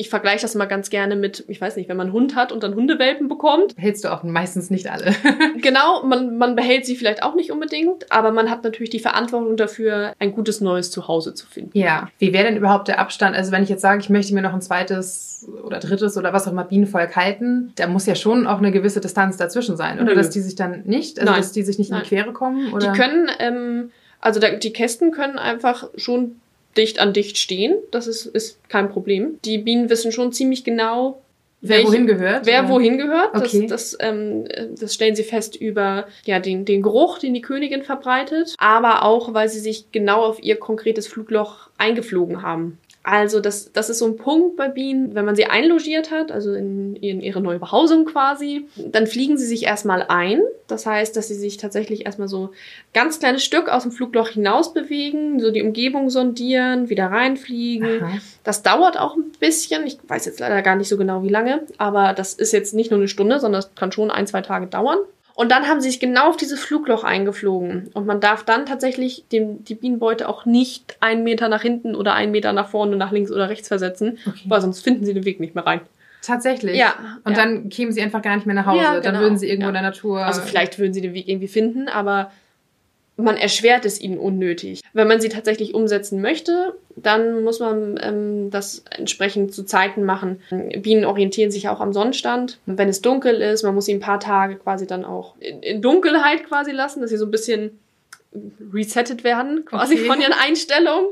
[0.02, 2.52] ich vergleiche das mal ganz gerne mit, ich weiß nicht, wenn man einen Hund hat
[2.52, 3.76] und dann Hundewelpen bekommt.
[3.78, 5.14] Hältst du auch meistens nicht alle.
[5.62, 9.58] Genau, man, man behält sie vielleicht auch nicht unbedingt, aber man hat natürlich die Verantwortung
[9.58, 11.78] dafür, ein gutes neues Zuhause zu finden.
[11.78, 12.10] Ja.
[12.18, 13.36] Wie wäre denn überhaupt der Abstand?
[13.36, 16.48] Also wenn ich jetzt sage, ich möchte mir noch ein zweites oder drittes oder was
[16.48, 20.06] auch immer Bienenvolk halten, da muss ja schon auch eine gewisse Distanz dazwischen sein, oder?
[20.06, 20.16] Nö.
[20.16, 21.42] Dass die sich dann nicht, also Nein.
[21.42, 22.04] dass die sich nicht in Nein.
[22.04, 22.92] die Quere kommen, oder?
[22.92, 26.41] Die können, ähm, also da, die Kästen können einfach schon
[26.78, 27.76] dicht an dicht stehen.
[27.92, 29.40] Das ist, ist kein Problem.
[29.46, 31.22] Die Bienen wissen schon ziemlich genau,
[31.62, 32.46] wer welche- wohin gehört?
[32.46, 32.70] Wer oder?
[32.70, 33.68] wohin gehört, Okay.
[33.68, 34.46] das, das, ähm,
[34.80, 39.34] das stellen sie fest über ja, den, den Geruch, den die Königin verbreitet, aber auch,
[39.34, 42.78] weil sie sich genau auf ihr konkretes Flugloch eingeflogen haben.
[43.04, 46.54] Also das, das ist so ein Punkt bei Bienen, wenn man sie einlogiert hat, also
[46.54, 50.42] in, in ihre neue Behausung quasi, dann fliegen sie sich erstmal ein.
[50.68, 52.52] Das heißt, dass sie sich tatsächlich erstmal so
[52.94, 58.04] ganz kleines Stück aus dem Flugloch hinaus bewegen, so die Umgebung sondieren, wieder reinfliegen.
[58.04, 58.20] Aha.
[58.44, 59.86] Das dauert auch ein bisschen.
[59.88, 61.64] Ich weiß jetzt leider gar nicht so genau, wie lange.
[61.80, 64.68] Aber das ist jetzt nicht nur eine Stunde, sondern das kann schon ein, zwei Tage
[64.68, 65.00] dauern.
[65.42, 67.90] Und dann haben sie sich genau auf dieses Flugloch eingeflogen.
[67.96, 72.14] Und man darf dann tatsächlich dem, die Bienenbeute auch nicht einen Meter nach hinten oder
[72.14, 74.42] einen Meter nach vorne, nach links oder rechts versetzen, Okay.
[74.46, 75.82] weil sonst finden sie den Weg nicht mehr rein.
[76.22, 76.78] Tatsächlich.
[76.78, 77.44] Ja, Und ja.
[77.44, 78.84] dann kämen sie einfach gar nicht mehr nach Hause.
[78.84, 79.20] Ja, Dann genau.
[79.22, 79.70] würden sie irgendwo Ja.
[79.70, 80.24] in der Natur.
[80.24, 82.32] Also vielleicht würden sie den Weg irgendwie finden, aber
[83.24, 84.82] man erschwert es ihnen unnötig.
[84.94, 90.42] Wenn man sie tatsächlich umsetzen möchte, dann muss man ähm, das entsprechend zu Zeiten machen.
[90.78, 92.60] Bienen orientieren sich auch am Sonnenstand.
[92.66, 95.82] Wenn es dunkel ist, man muss sie ein paar Tage quasi dann auch in, in
[95.82, 97.80] Dunkelheit quasi lassen, dass sie so ein bisschen
[98.74, 100.06] resettet werden, quasi Okay.
[100.06, 101.08] von ihren Einstellungen.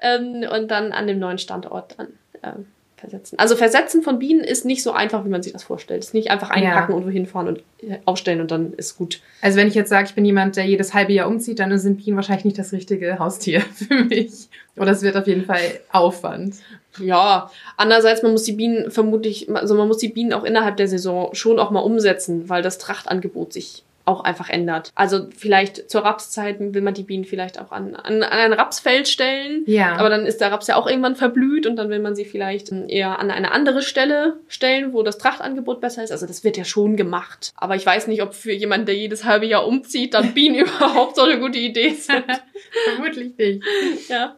[0.00, 2.08] Ähm, und dann an dem neuen Standort dann
[2.42, 2.66] ähm,
[3.02, 3.38] versetzen.
[3.38, 6.00] Also Versetzen von Bienen ist nicht so einfach, wie man sich das vorstellt.
[6.02, 6.96] Es ist nicht einfach einpacken Ja.
[6.96, 9.20] und wohin fahren und äh, aufstellen und dann ist gut.
[9.42, 12.02] Also wenn ich jetzt sage, ich bin jemand, der jedes halbe Jahr umzieht, dann sind
[12.02, 14.48] Bienen wahrscheinlich nicht das richtige Haustier für mich.
[14.76, 15.60] Oder es wird auf jeden Fall
[15.90, 16.54] Aufwand.
[16.98, 20.88] Ja, andererseits, man muss die Bienen vermutlich, also man muss die Bienen auch innerhalb der
[20.88, 24.90] Saison schon auch mal umsetzen, weil das Trachtangebot sich auch einfach ändert.
[24.94, 29.08] Also vielleicht zur Rapszeit will man die Bienen vielleicht auch an, an, an ein Rapsfeld
[29.08, 29.62] stellen.
[29.66, 29.96] Ja.
[29.96, 32.72] Aber dann ist der Raps ja auch irgendwann verblüht und dann will man sie vielleicht
[32.72, 36.10] eher an eine andere Stelle stellen, wo das Trachtangebot besser ist.
[36.10, 37.52] Also das wird ja schon gemacht.
[37.56, 41.16] Aber ich weiß nicht, ob für jemanden, der jedes halbe Jahr umzieht, dann Bienen überhaupt
[41.16, 42.24] so eine gute Idee sind.
[42.94, 43.62] Vermutlich nicht.
[44.08, 44.36] ja.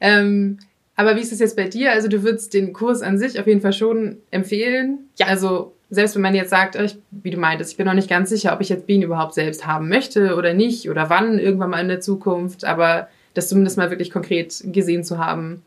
[0.00, 0.58] Ähm,
[0.96, 1.92] aber wie ist es jetzt bei dir?
[1.92, 5.10] Also du würdest den Kurs an sich auf jeden Fall schon empfehlen.
[5.18, 5.26] Ja.
[5.26, 8.30] Also selbst wenn man jetzt sagt, ich, wie du meintest, ich bin noch nicht ganz
[8.30, 11.80] sicher, ob ich jetzt Bienen überhaupt selbst haben möchte oder nicht oder wann irgendwann mal
[11.80, 15.62] in der Zukunft, aber das zumindest mal wirklich konkret gesehen zu haben.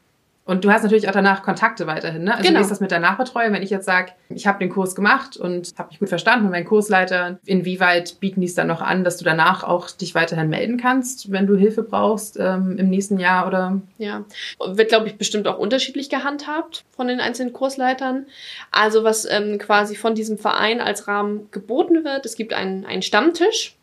[0.49, 2.31] Und du hast natürlich auch danach Kontakte weiterhin, ne?
[2.31, 2.57] Also Genau.
[2.57, 3.53] wie ist das mit der Nachbetreuung?
[3.53, 6.53] Wenn ich jetzt sage, ich habe den Kurs gemacht und habe mich gut verstanden mit
[6.53, 10.49] meinem Kursleiter, inwieweit bieten die es dann noch an, dass du danach auch dich weiterhin
[10.49, 14.25] melden kannst, wenn du Hilfe brauchst ähm, im nächsten Jahr oder Ja,
[14.65, 18.25] wird, glaube ich, bestimmt auch unterschiedlich gehandhabt von den einzelnen Kursleitern.
[18.71, 23.03] Also was ähm, quasi von diesem Verein als Rahmen geboten wird, es gibt einen, einen
[23.03, 23.75] Stammtisch,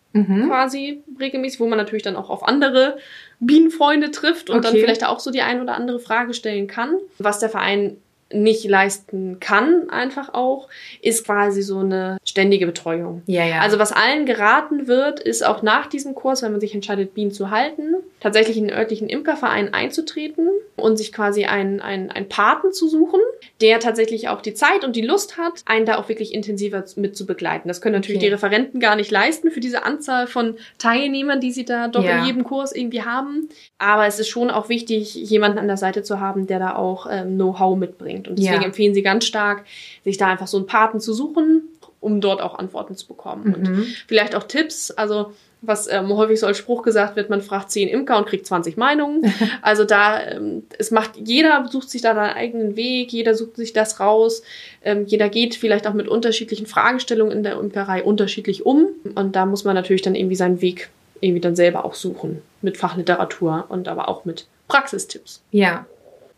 [0.49, 2.97] quasi regelmäßig, wo man natürlich dann auch auf andere
[3.41, 4.81] Bienenfreunde trifft und dann Okay.
[4.83, 6.97] vielleicht auch so die ein oder andere Frage stellen kann.
[7.19, 7.99] Was der Verein
[8.33, 10.69] nicht leisten kann, einfach auch,
[11.01, 13.23] ist quasi so eine ständige Betreuung.
[13.27, 13.61] Ja, ja.
[13.61, 17.31] Also was allen geraten wird, ist auch nach diesem Kurs, wenn man sich entscheidet, Bienen
[17.31, 22.73] zu halten, tatsächlich in den örtlichen Imkerverein einzutreten und sich quasi einen, einen, einen Paten
[22.73, 23.21] zu suchen,
[23.61, 27.17] der tatsächlich auch die Zeit und die Lust hat, einen da auch wirklich intensiver mit
[27.17, 27.69] zu begleiten.
[27.69, 28.27] Das können natürlich Okay.
[28.27, 32.19] die Referenten gar nicht leisten für diese Anzahl von Teilnehmern, die sie da doch Ja.
[32.21, 33.49] in jedem Kurs irgendwie haben.
[33.79, 37.07] Aber es ist schon auch wichtig, jemanden an der Seite zu haben, der da auch
[37.11, 38.16] ähm, Know-how mitbringt.
[38.29, 38.67] Und deswegen Ja.
[38.67, 39.65] empfehlen sie ganz stark,
[40.05, 41.63] sich da einfach so einen Paten zu suchen,
[42.01, 43.55] um dort auch Antworten zu bekommen.
[43.55, 43.87] Und Mhm.
[44.07, 47.89] vielleicht auch Tipps, also was ähm, häufig so als Spruch gesagt wird, man fragt zehn
[47.89, 49.23] Imker und kriegt 20 Meinungen.
[49.63, 53.73] Also da, ähm, es macht, jeder sucht sich da seinen eigenen Weg, jeder sucht sich
[53.73, 54.43] das raus,
[54.85, 58.87] ähm, jeder geht vielleicht auch mit unterschiedlichen Fragestellungen in der Imkerei unterschiedlich um.
[59.17, 62.43] Und da muss man natürlich dann irgendwie seinen Weg irgendwie dann selber auch suchen.
[62.61, 65.41] Mit Fachliteratur und aber auch mit Praxistipps.
[65.51, 65.87] Ja.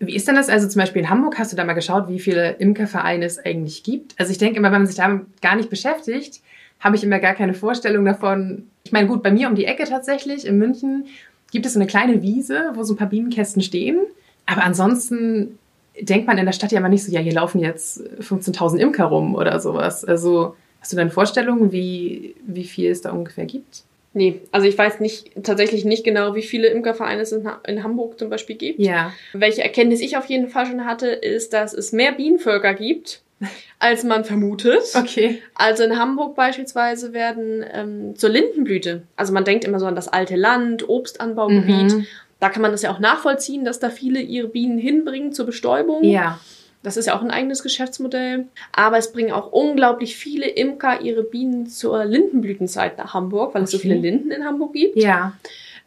[0.00, 0.48] Wie ist denn das?
[0.48, 3.82] Also zum Beispiel in Hamburg, hast du da mal geschaut, wie viele Imkervereine es eigentlich
[3.82, 4.14] gibt?
[4.18, 6.40] Also ich denke immer, wenn man sich damit gar nicht beschäftigt,
[6.80, 8.68] habe ich immer gar keine Vorstellung davon.
[8.84, 11.06] Ich meine, gut, bei mir um die Ecke tatsächlich, in München,
[11.50, 13.98] gibt es so eine kleine Wiese, wo so ein paar Bienenkästen stehen.
[14.46, 15.58] Aber ansonsten
[16.00, 19.06] denkt man in der Stadt ja immer nicht so, ja, hier laufen jetzt 15.000 Imker
[19.06, 20.04] rum oder sowas.
[20.04, 23.82] Also hast du da eine Vorstellung, wie, wie viel es da ungefähr gibt?
[24.18, 28.18] Nee, also ich weiß nicht, tatsächlich nicht genau, wie viele Imkervereine es in, in Hamburg
[28.18, 28.80] zum Beispiel gibt.
[28.80, 29.12] Ja.
[29.32, 33.22] Welche Erkenntnis ich auf jeden Fall schon hatte, ist, dass es mehr Bienenvölker gibt,
[33.78, 34.82] als man vermutet.
[34.96, 35.40] Okay.
[35.54, 40.08] Also in Hamburg beispielsweise werden ähm, zur Lindenblüte, also man denkt immer so an das
[40.08, 41.92] alte Land, Obstanbaugebiet.
[41.92, 42.06] Mhm.
[42.40, 46.02] Da kann man das ja auch nachvollziehen, dass da viele ihre Bienen hinbringen zur Bestäubung.
[46.02, 46.40] Ja.
[46.88, 48.46] Das ist ja auch ein eigenes Geschäftsmodell.
[48.72, 53.72] Aber es bringen auch unglaublich viele Imker ihre Bienen zur Lindenblütenzeit nach Hamburg, weil es
[53.72, 53.88] so Okay.
[53.88, 55.34] viele Linden in Hamburg gibt Ja.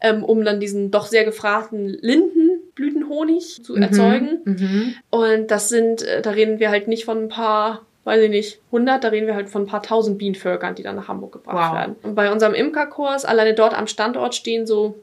[0.00, 3.82] ähm, um dann diesen doch sehr gefragten Lindenblütenhonig zu Mhm.
[3.82, 4.38] erzeugen.
[4.44, 4.94] Mhm.
[5.10, 8.60] Und das sind, äh, da reden wir halt nicht von ein paar, weiß ich nicht,
[8.70, 11.70] 100, da reden wir halt von ein paar tausend Bienenvölkern, die dann nach Hamburg gebracht
[11.72, 11.78] Wow.
[11.78, 11.96] werden.
[12.02, 14.94] Und bei unserem Imkerkurs, alleine dort am Standort stehen so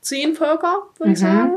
[0.00, 1.22] zehn Völker, würde ich Mhm.
[1.22, 1.52] sagen.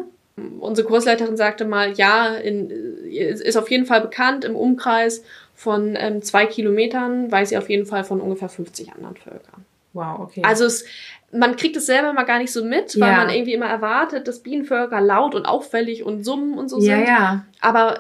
[0.60, 2.72] Unsere Kursleiterin sagte mal, ja, in,
[3.12, 5.24] es ist auf jeden Fall bekannt im Umkreis
[5.56, 9.66] von ähm, zwei Kilometern, weiß sie auf jeden Fall von ungefähr 50 anderen Völkern.
[9.94, 10.44] Wow, okay.
[10.46, 10.86] Also es,
[11.34, 13.18] man kriegt es selber mal gar nicht so mit, weil Ja.
[13.18, 17.08] man irgendwie immer erwartet, dass Bienenvölker laut und auffällig und summen und so ja, sind.
[17.08, 17.46] ja.
[17.60, 17.98] Aber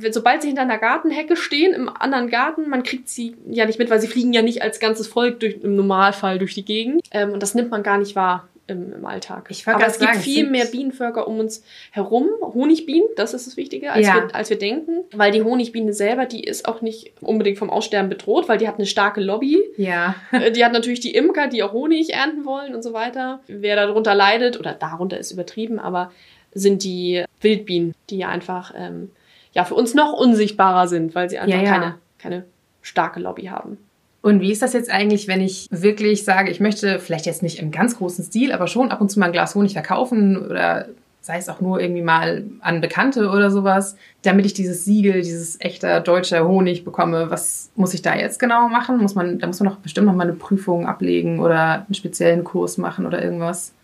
[0.00, 3.80] äh, sobald sie hinter einer Gartenhecke stehen, im anderen Garten, man kriegt sie ja nicht
[3.80, 7.02] mit, weil sie fliegen ja nicht als ganzes Volk durch, im Normalfall durch die Gegend.
[7.10, 9.46] Ähm, und das nimmt man gar nicht wahr im, im Alltag.
[9.50, 12.28] Ich Aber es gibt sagen, es viel mehr Bienenvölker um uns herum.
[12.40, 14.14] Honigbienen, das ist das Wichtige, als, Ja.
[14.14, 15.04] wir, als wir denken.
[15.12, 18.76] Weil die Honigbiene selber, die ist auch nicht unbedingt vom Aussterben bedroht, weil die hat
[18.76, 19.58] eine starke Lobby.
[19.76, 20.14] Ja.
[20.32, 23.40] Äh, Die hat natürlich die Imker, die auch Honig ernten wollen und so weiter.
[23.46, 26.10] Wer darunter leidet, oder darunter ist übertrieben, aber
[26.54, 29.10] sind die Wildbienen, die ja einfach ähm,
[29.52, 31.70] ja für uns noch unsichtbarer sind, weil sie einfach Ja, ja.
[31.70, 32.44] keine, keine
[32.82, 33.78] starke Lobby haben.
[34.24, 37.58] Und wie ist das jetzt eigentlich, wenn ich wirklich sage, ich möchte vielleicht jetzt nicht
[37.58, 40.86] im ganz großen Stil, aber schon ab und zu mal ein Glas Honig verkaufen oder
[41.20, 45.60] sei es auch nur irgendwie mal an Bekannte oder sowas, damit ich dieses Siegel, dieses
[45.60, 47.30] echter deutscher Honig bekomme.
[47.30, 48.96] Was muss ich da jetzt genau machen?
[48.96, 52.44] Muss man, da muss man doch bestimmt noch mal eine Prüfung ablegen oder einen speziellen
[52.44, 53.74] Kurs machen oder irgendwas.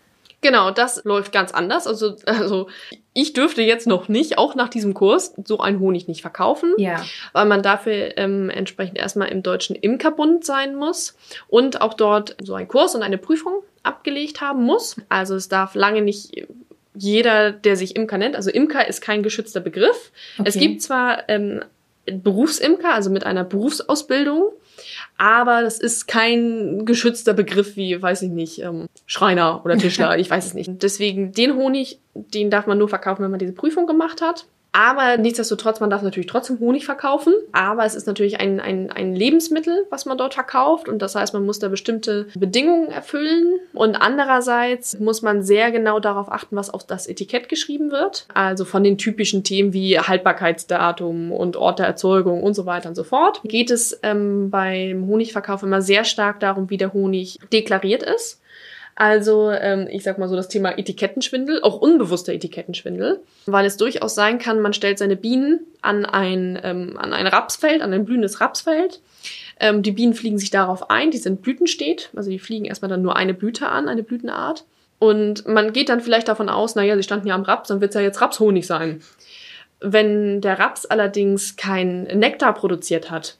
[0.42, 1.86] Genau, das läuft ganz anders.
[1.86, 2.68] Also, also
[3.12, 6.72] ich dürfte jetzt noch nicht, auch nach diesem Kurs, so einen Honig nicht verkaufen.
[6.78, 7.04] Ja.
[7.32, 11.16] weil man dafür ähm, entsprechend erstmal im Deutschen Imkerbund sein muss
[11.48, 14.96] und auch dort so einen Kurs und eine Prüfung abgelegt haben muss.
[15.08, 16.46] Also es darf lange nicht
[16.94, 20.10] jeder, der sich Imker nennt, also Imker ist kein geschützter Begriff.
[20.44, 20.66] Es Okay.
[20.66, 21.62] gibt zwar ähm,
[22.12, 24.50] Berufsimker, also mit einer Berufsausbildung,
[25.16, 30.30] aber das ist kein geschützter Begriff wie, weiß ich nicht, ähm, Schreiner oder Tischler, ich
[30.30, 30.82] weiß es nicht.
[30.82, 34.46] Deswegen den Honig, den darf man nur verkaufen, wenn man diese Prüfung gemacht hat.
[34.72, 37.32] Aber nichtsdestotrotz, man darf natürlich trotzdem Honig verkaufen.
[37.52, 40.88] Aber es ist natürlich ein, ein, ein Lebensmittel, was man dort verkauft.
[40.88, 43.58] Und das heißt, man muss da bestimmte Bedingungen erfüllen.
[43.72, 48.26] Und andererseits muss man sehr genau darauf achten, was auf das Etikett geschrieben wird.
[48.32, 52.94] Also von den typischen Themen wie Haltbarkeitsdatum und Ort der Erzeugung und so weiter und
[52.94, 53.40] so fort.
[53.44, 58.40] Geht es ähm, beim Honigverkauf immer sehr stark darum, wie der Honig deklariert ist.
[58.94, 64.14] Also, ähm, ich sag mal so, das Thema Etikettenschwindel, auch unbewusster Etikettenschwindel, weil es durchaus
[64.14, 68.40] sein kann, man stellt seine Bienen an ein, ähm, an ein Rapsfeld, an ein blühendes
[68.40, 69.00] Rapsfeld.
[69.58, 73.02] Ähm, die Bienen fliegen sich darauf ein, die sind blütenstet, also die fliegen erstmal dann
[73.02, 74.64] nur eine Blüte an, eine Blütenart.
[74.98, 77.90] Und man geht dann vielleicht davon aus, naja, sie standen ja am Raps, dann wird
[77.90, 79.02] es ja jetzt Rapshonig sein.
[79.80, 83.38] Wenn der Raps allerdings kein Nektar produziert hat,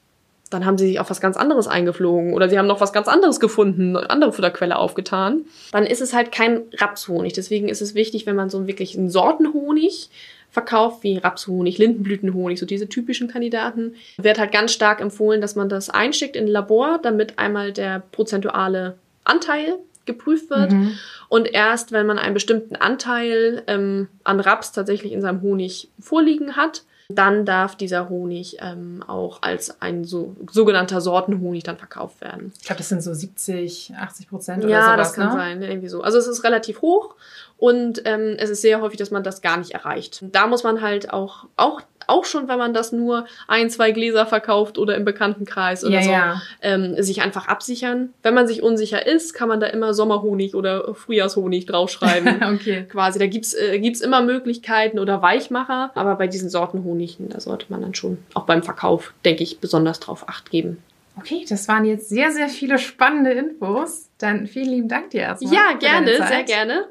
[0.51, 3.07] dann haben sie sich auf was ganz anderes eingeflogen oder sie haben noch was ganz
[3.07, 5.45] anderes gefunden, eine andere Futterquelle aufgetan.
[5.71, 7.33] Dann ist es halt kein Rapshonig.
[7.33, 10.09] Deswegen ist es wichtig, wenn man so einen wirklichen Sortenhonig
[10.51, 15.69] verkauft, wie Rapshonig, Lindenblütenhonig, so diese typischen Kandidaten, wird halt ganz stark empfohlen, dass man
[15.69, 20.73] das einschickt in ein Labor, damit einmal der prozentuale Anteil geprüft wird.
[20.73, 20.97] Mhm.
[21.29, 26.57] Und erst wenn man einen bestimmten Anteil ähm, an Raps tatsächlich in seinem Honig vorliegen
[26.57, 26.83] hat,
[27.17, 32.53] dann darf dieser Honig ähm, auch als ein so, sogenannter Sortenhonig dann verkauft werden.
[32.59, 34.91] Ich glaube, das sind so 70, 80 Prozent oder ja, sowas.
[34.91, 35.33] Ja, das kann ne?
[35.33, 36.01] sein, irgendwie so.
[36.01, 37.15] Also es ist relativ hoch
[37.57, 40.23] und ähm, es ist sehr häufig, dass man das gar nicht erreicht.
[40.31, 44.25] Da muss man halt auch, auch auch schon, wenn man das nur ein, zwei Gläser
[44.25, 46.41] verkauft oder im Bekanntenkreis oder ja, so, ja.
[46.61, 48.13] Ähm, sich einfach absichern.
[48.23, 52.41] Wenn man sich unsicher ist, kann man da immer Sommerhonig oder Frühjahrshonig draufschreiben.
[52.55, 52.85] okay.
[52.89, 57.39] Quasi, da gibt's äh, gibt's immer Möglichkeiten oder Weichmacher, aber bei diesen Sorten Honigen, da
[57.39, 60.77] sollte man dann schon auch beim Verkauf, denke ich, besonders drauf Acht geben.
[61.17, 64.09] Okay, das waren jetzt sehr, sehr viele spannende Infos.
[64.17, 65.53] Dann vielen lieben Dank dir erstmal.
[65.53, 66.85] Ja, gerne, sehr gerne.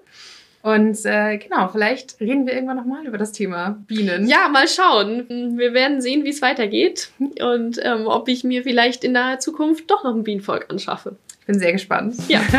[0.62, 4.28] Und äh, genau, vielleicht reden wir irgendwann nochmal über das Thema Bienen.
[4.28, 5.56] Ja, mal schauen.
[5.56, 9.90] Wir werden sehen, wie es weitergeht und ähm, ob ich mir vielleicht in naher Zukunft
[9.90, 11.16] doch noch ein Bienenvolk anschaffe.
[11.40, 12.16] Ich bin sehr gespannt.
[12.28, 12.42] Ja.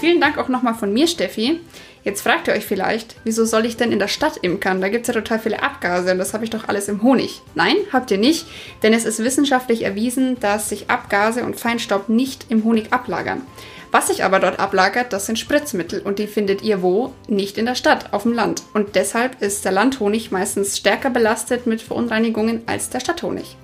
[0.00, 1.60] Vielen Dank auch nochmal von mir, Steffi.
[2.06, 4.80] Jetzt fragt ihr euch vielleicht, wieso soll ich denn in der Stadt imkern?
[4.80, 7.42] Da gibt es ja total viele Abgase und das habe ich doch alles im Honig.
[7.56, 8.46] Nein, habt ihr nicht,
[8.84, 13.42] denn es ist wissenschaftlich erwiesen, dass sich Abgase und Feinstaub nicht im Honig ablagern.
[13.90, 17.12] Was sich aber dort ablagert, das sind Spritzmittel und die findet ihr wo?
[17.26, 18.62] Nicht in der Stadt, auf dem Land.
[18.72, 23.56] Und deshalb ist der Landhonig meistens stärker belastet mit Verunreinigungen als der Stadthonig.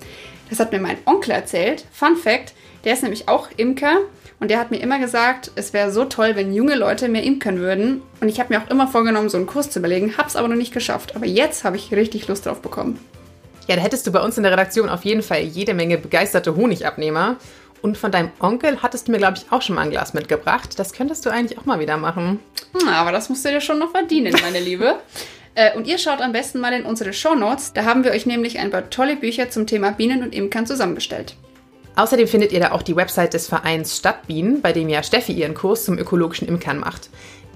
[0.49, 1.85] Das hat mir mein Onkel erzählt.
[1.93, 3.99] Fun Fact, der ist nämlich auch Imker
[4.39, 7.59] und der hat mir immer gesagt, es wäre so toll, wenn junge Leute mehr imkern
[7.59, 8.01] würden.
[8.19, 10.55] Und ich habe mir auch immer vorgenommen, so einen Kurs zu überlegen, hab's aber noch
[10.55, 11.15] nicht geschafft.
[11.15, 12.99] Aber jetzt habe ich richtig Lust drauf bekommen.
[13.67, 16.55] Ja, da hättest du bei uns in der Redaktion auf jeden Fall jede Menge begeisterte
[16.55, 17.37] Honigabnehmer.
[17.81, 20.79] Und von deinem Onkel hattest du mir, glaube ich, auch schon mal ein Glas mitgebracht.
[20.79, 22.39] Das könntest du eigentlich auch mal wieder machen.
[22.85, 24.95] Na, aber das musst du dir schon noch verdienen, meine Liebe.
[25.55, 27.73] Äh, und ihr schaut am besten mal in unsere Show Notes.
[27.73, 31.35] Da haben wir euch nämlich ein paar tolle Bücher zum Thema Bienen und Imkern zusammengestellt.
[31.95, 35.53] Außerdem findet ihr da auch die Website des Vereins Stadtbienen, bei dem ja Steffi ihren
[35.53, 37.09] Kurs zum ökologischen Imkern macht.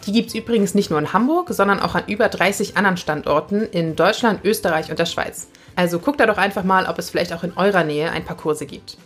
[0.06, 3.64] Die gibt es übrigens nicht nur in Hamburg, sondern auch an über 30 anderen Standorten
[3.64, 5.48] in Deutschland, Österreich und der Schweiz.
[5.76, 8.38] Also guckt da doch einfach mal, ob es vielleicht auch in eurer Nähe ein paar
[8.38, 8.98] Kurse gibt.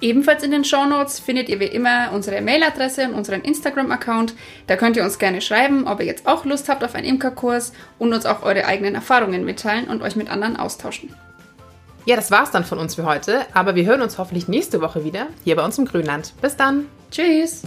[0.00, 4.34] Ebenfalls in den Shownotes findet ihr wie immer unsere Mailadresse und unseren Instagram-Account.
[4.68, 7.72] Da könnt ihr uns gerne schreiben, ob ihr jetzt auch Lust habt auf einen Imkerkurs
[7.98, 11.12] und uns auch eure eigenen Erfahrungen mitteilen und euch mit anderen austauschen.
[12.08, 15.04] Ja, das war's dann von uns für heute, aber wir hören uns hoffentlich nächste Woche
[15.04, 16.32] wieder hier bei uns im Grünland.
[16.40, 16.86] Bis dann.
[17.10, 17.60] Tschüss.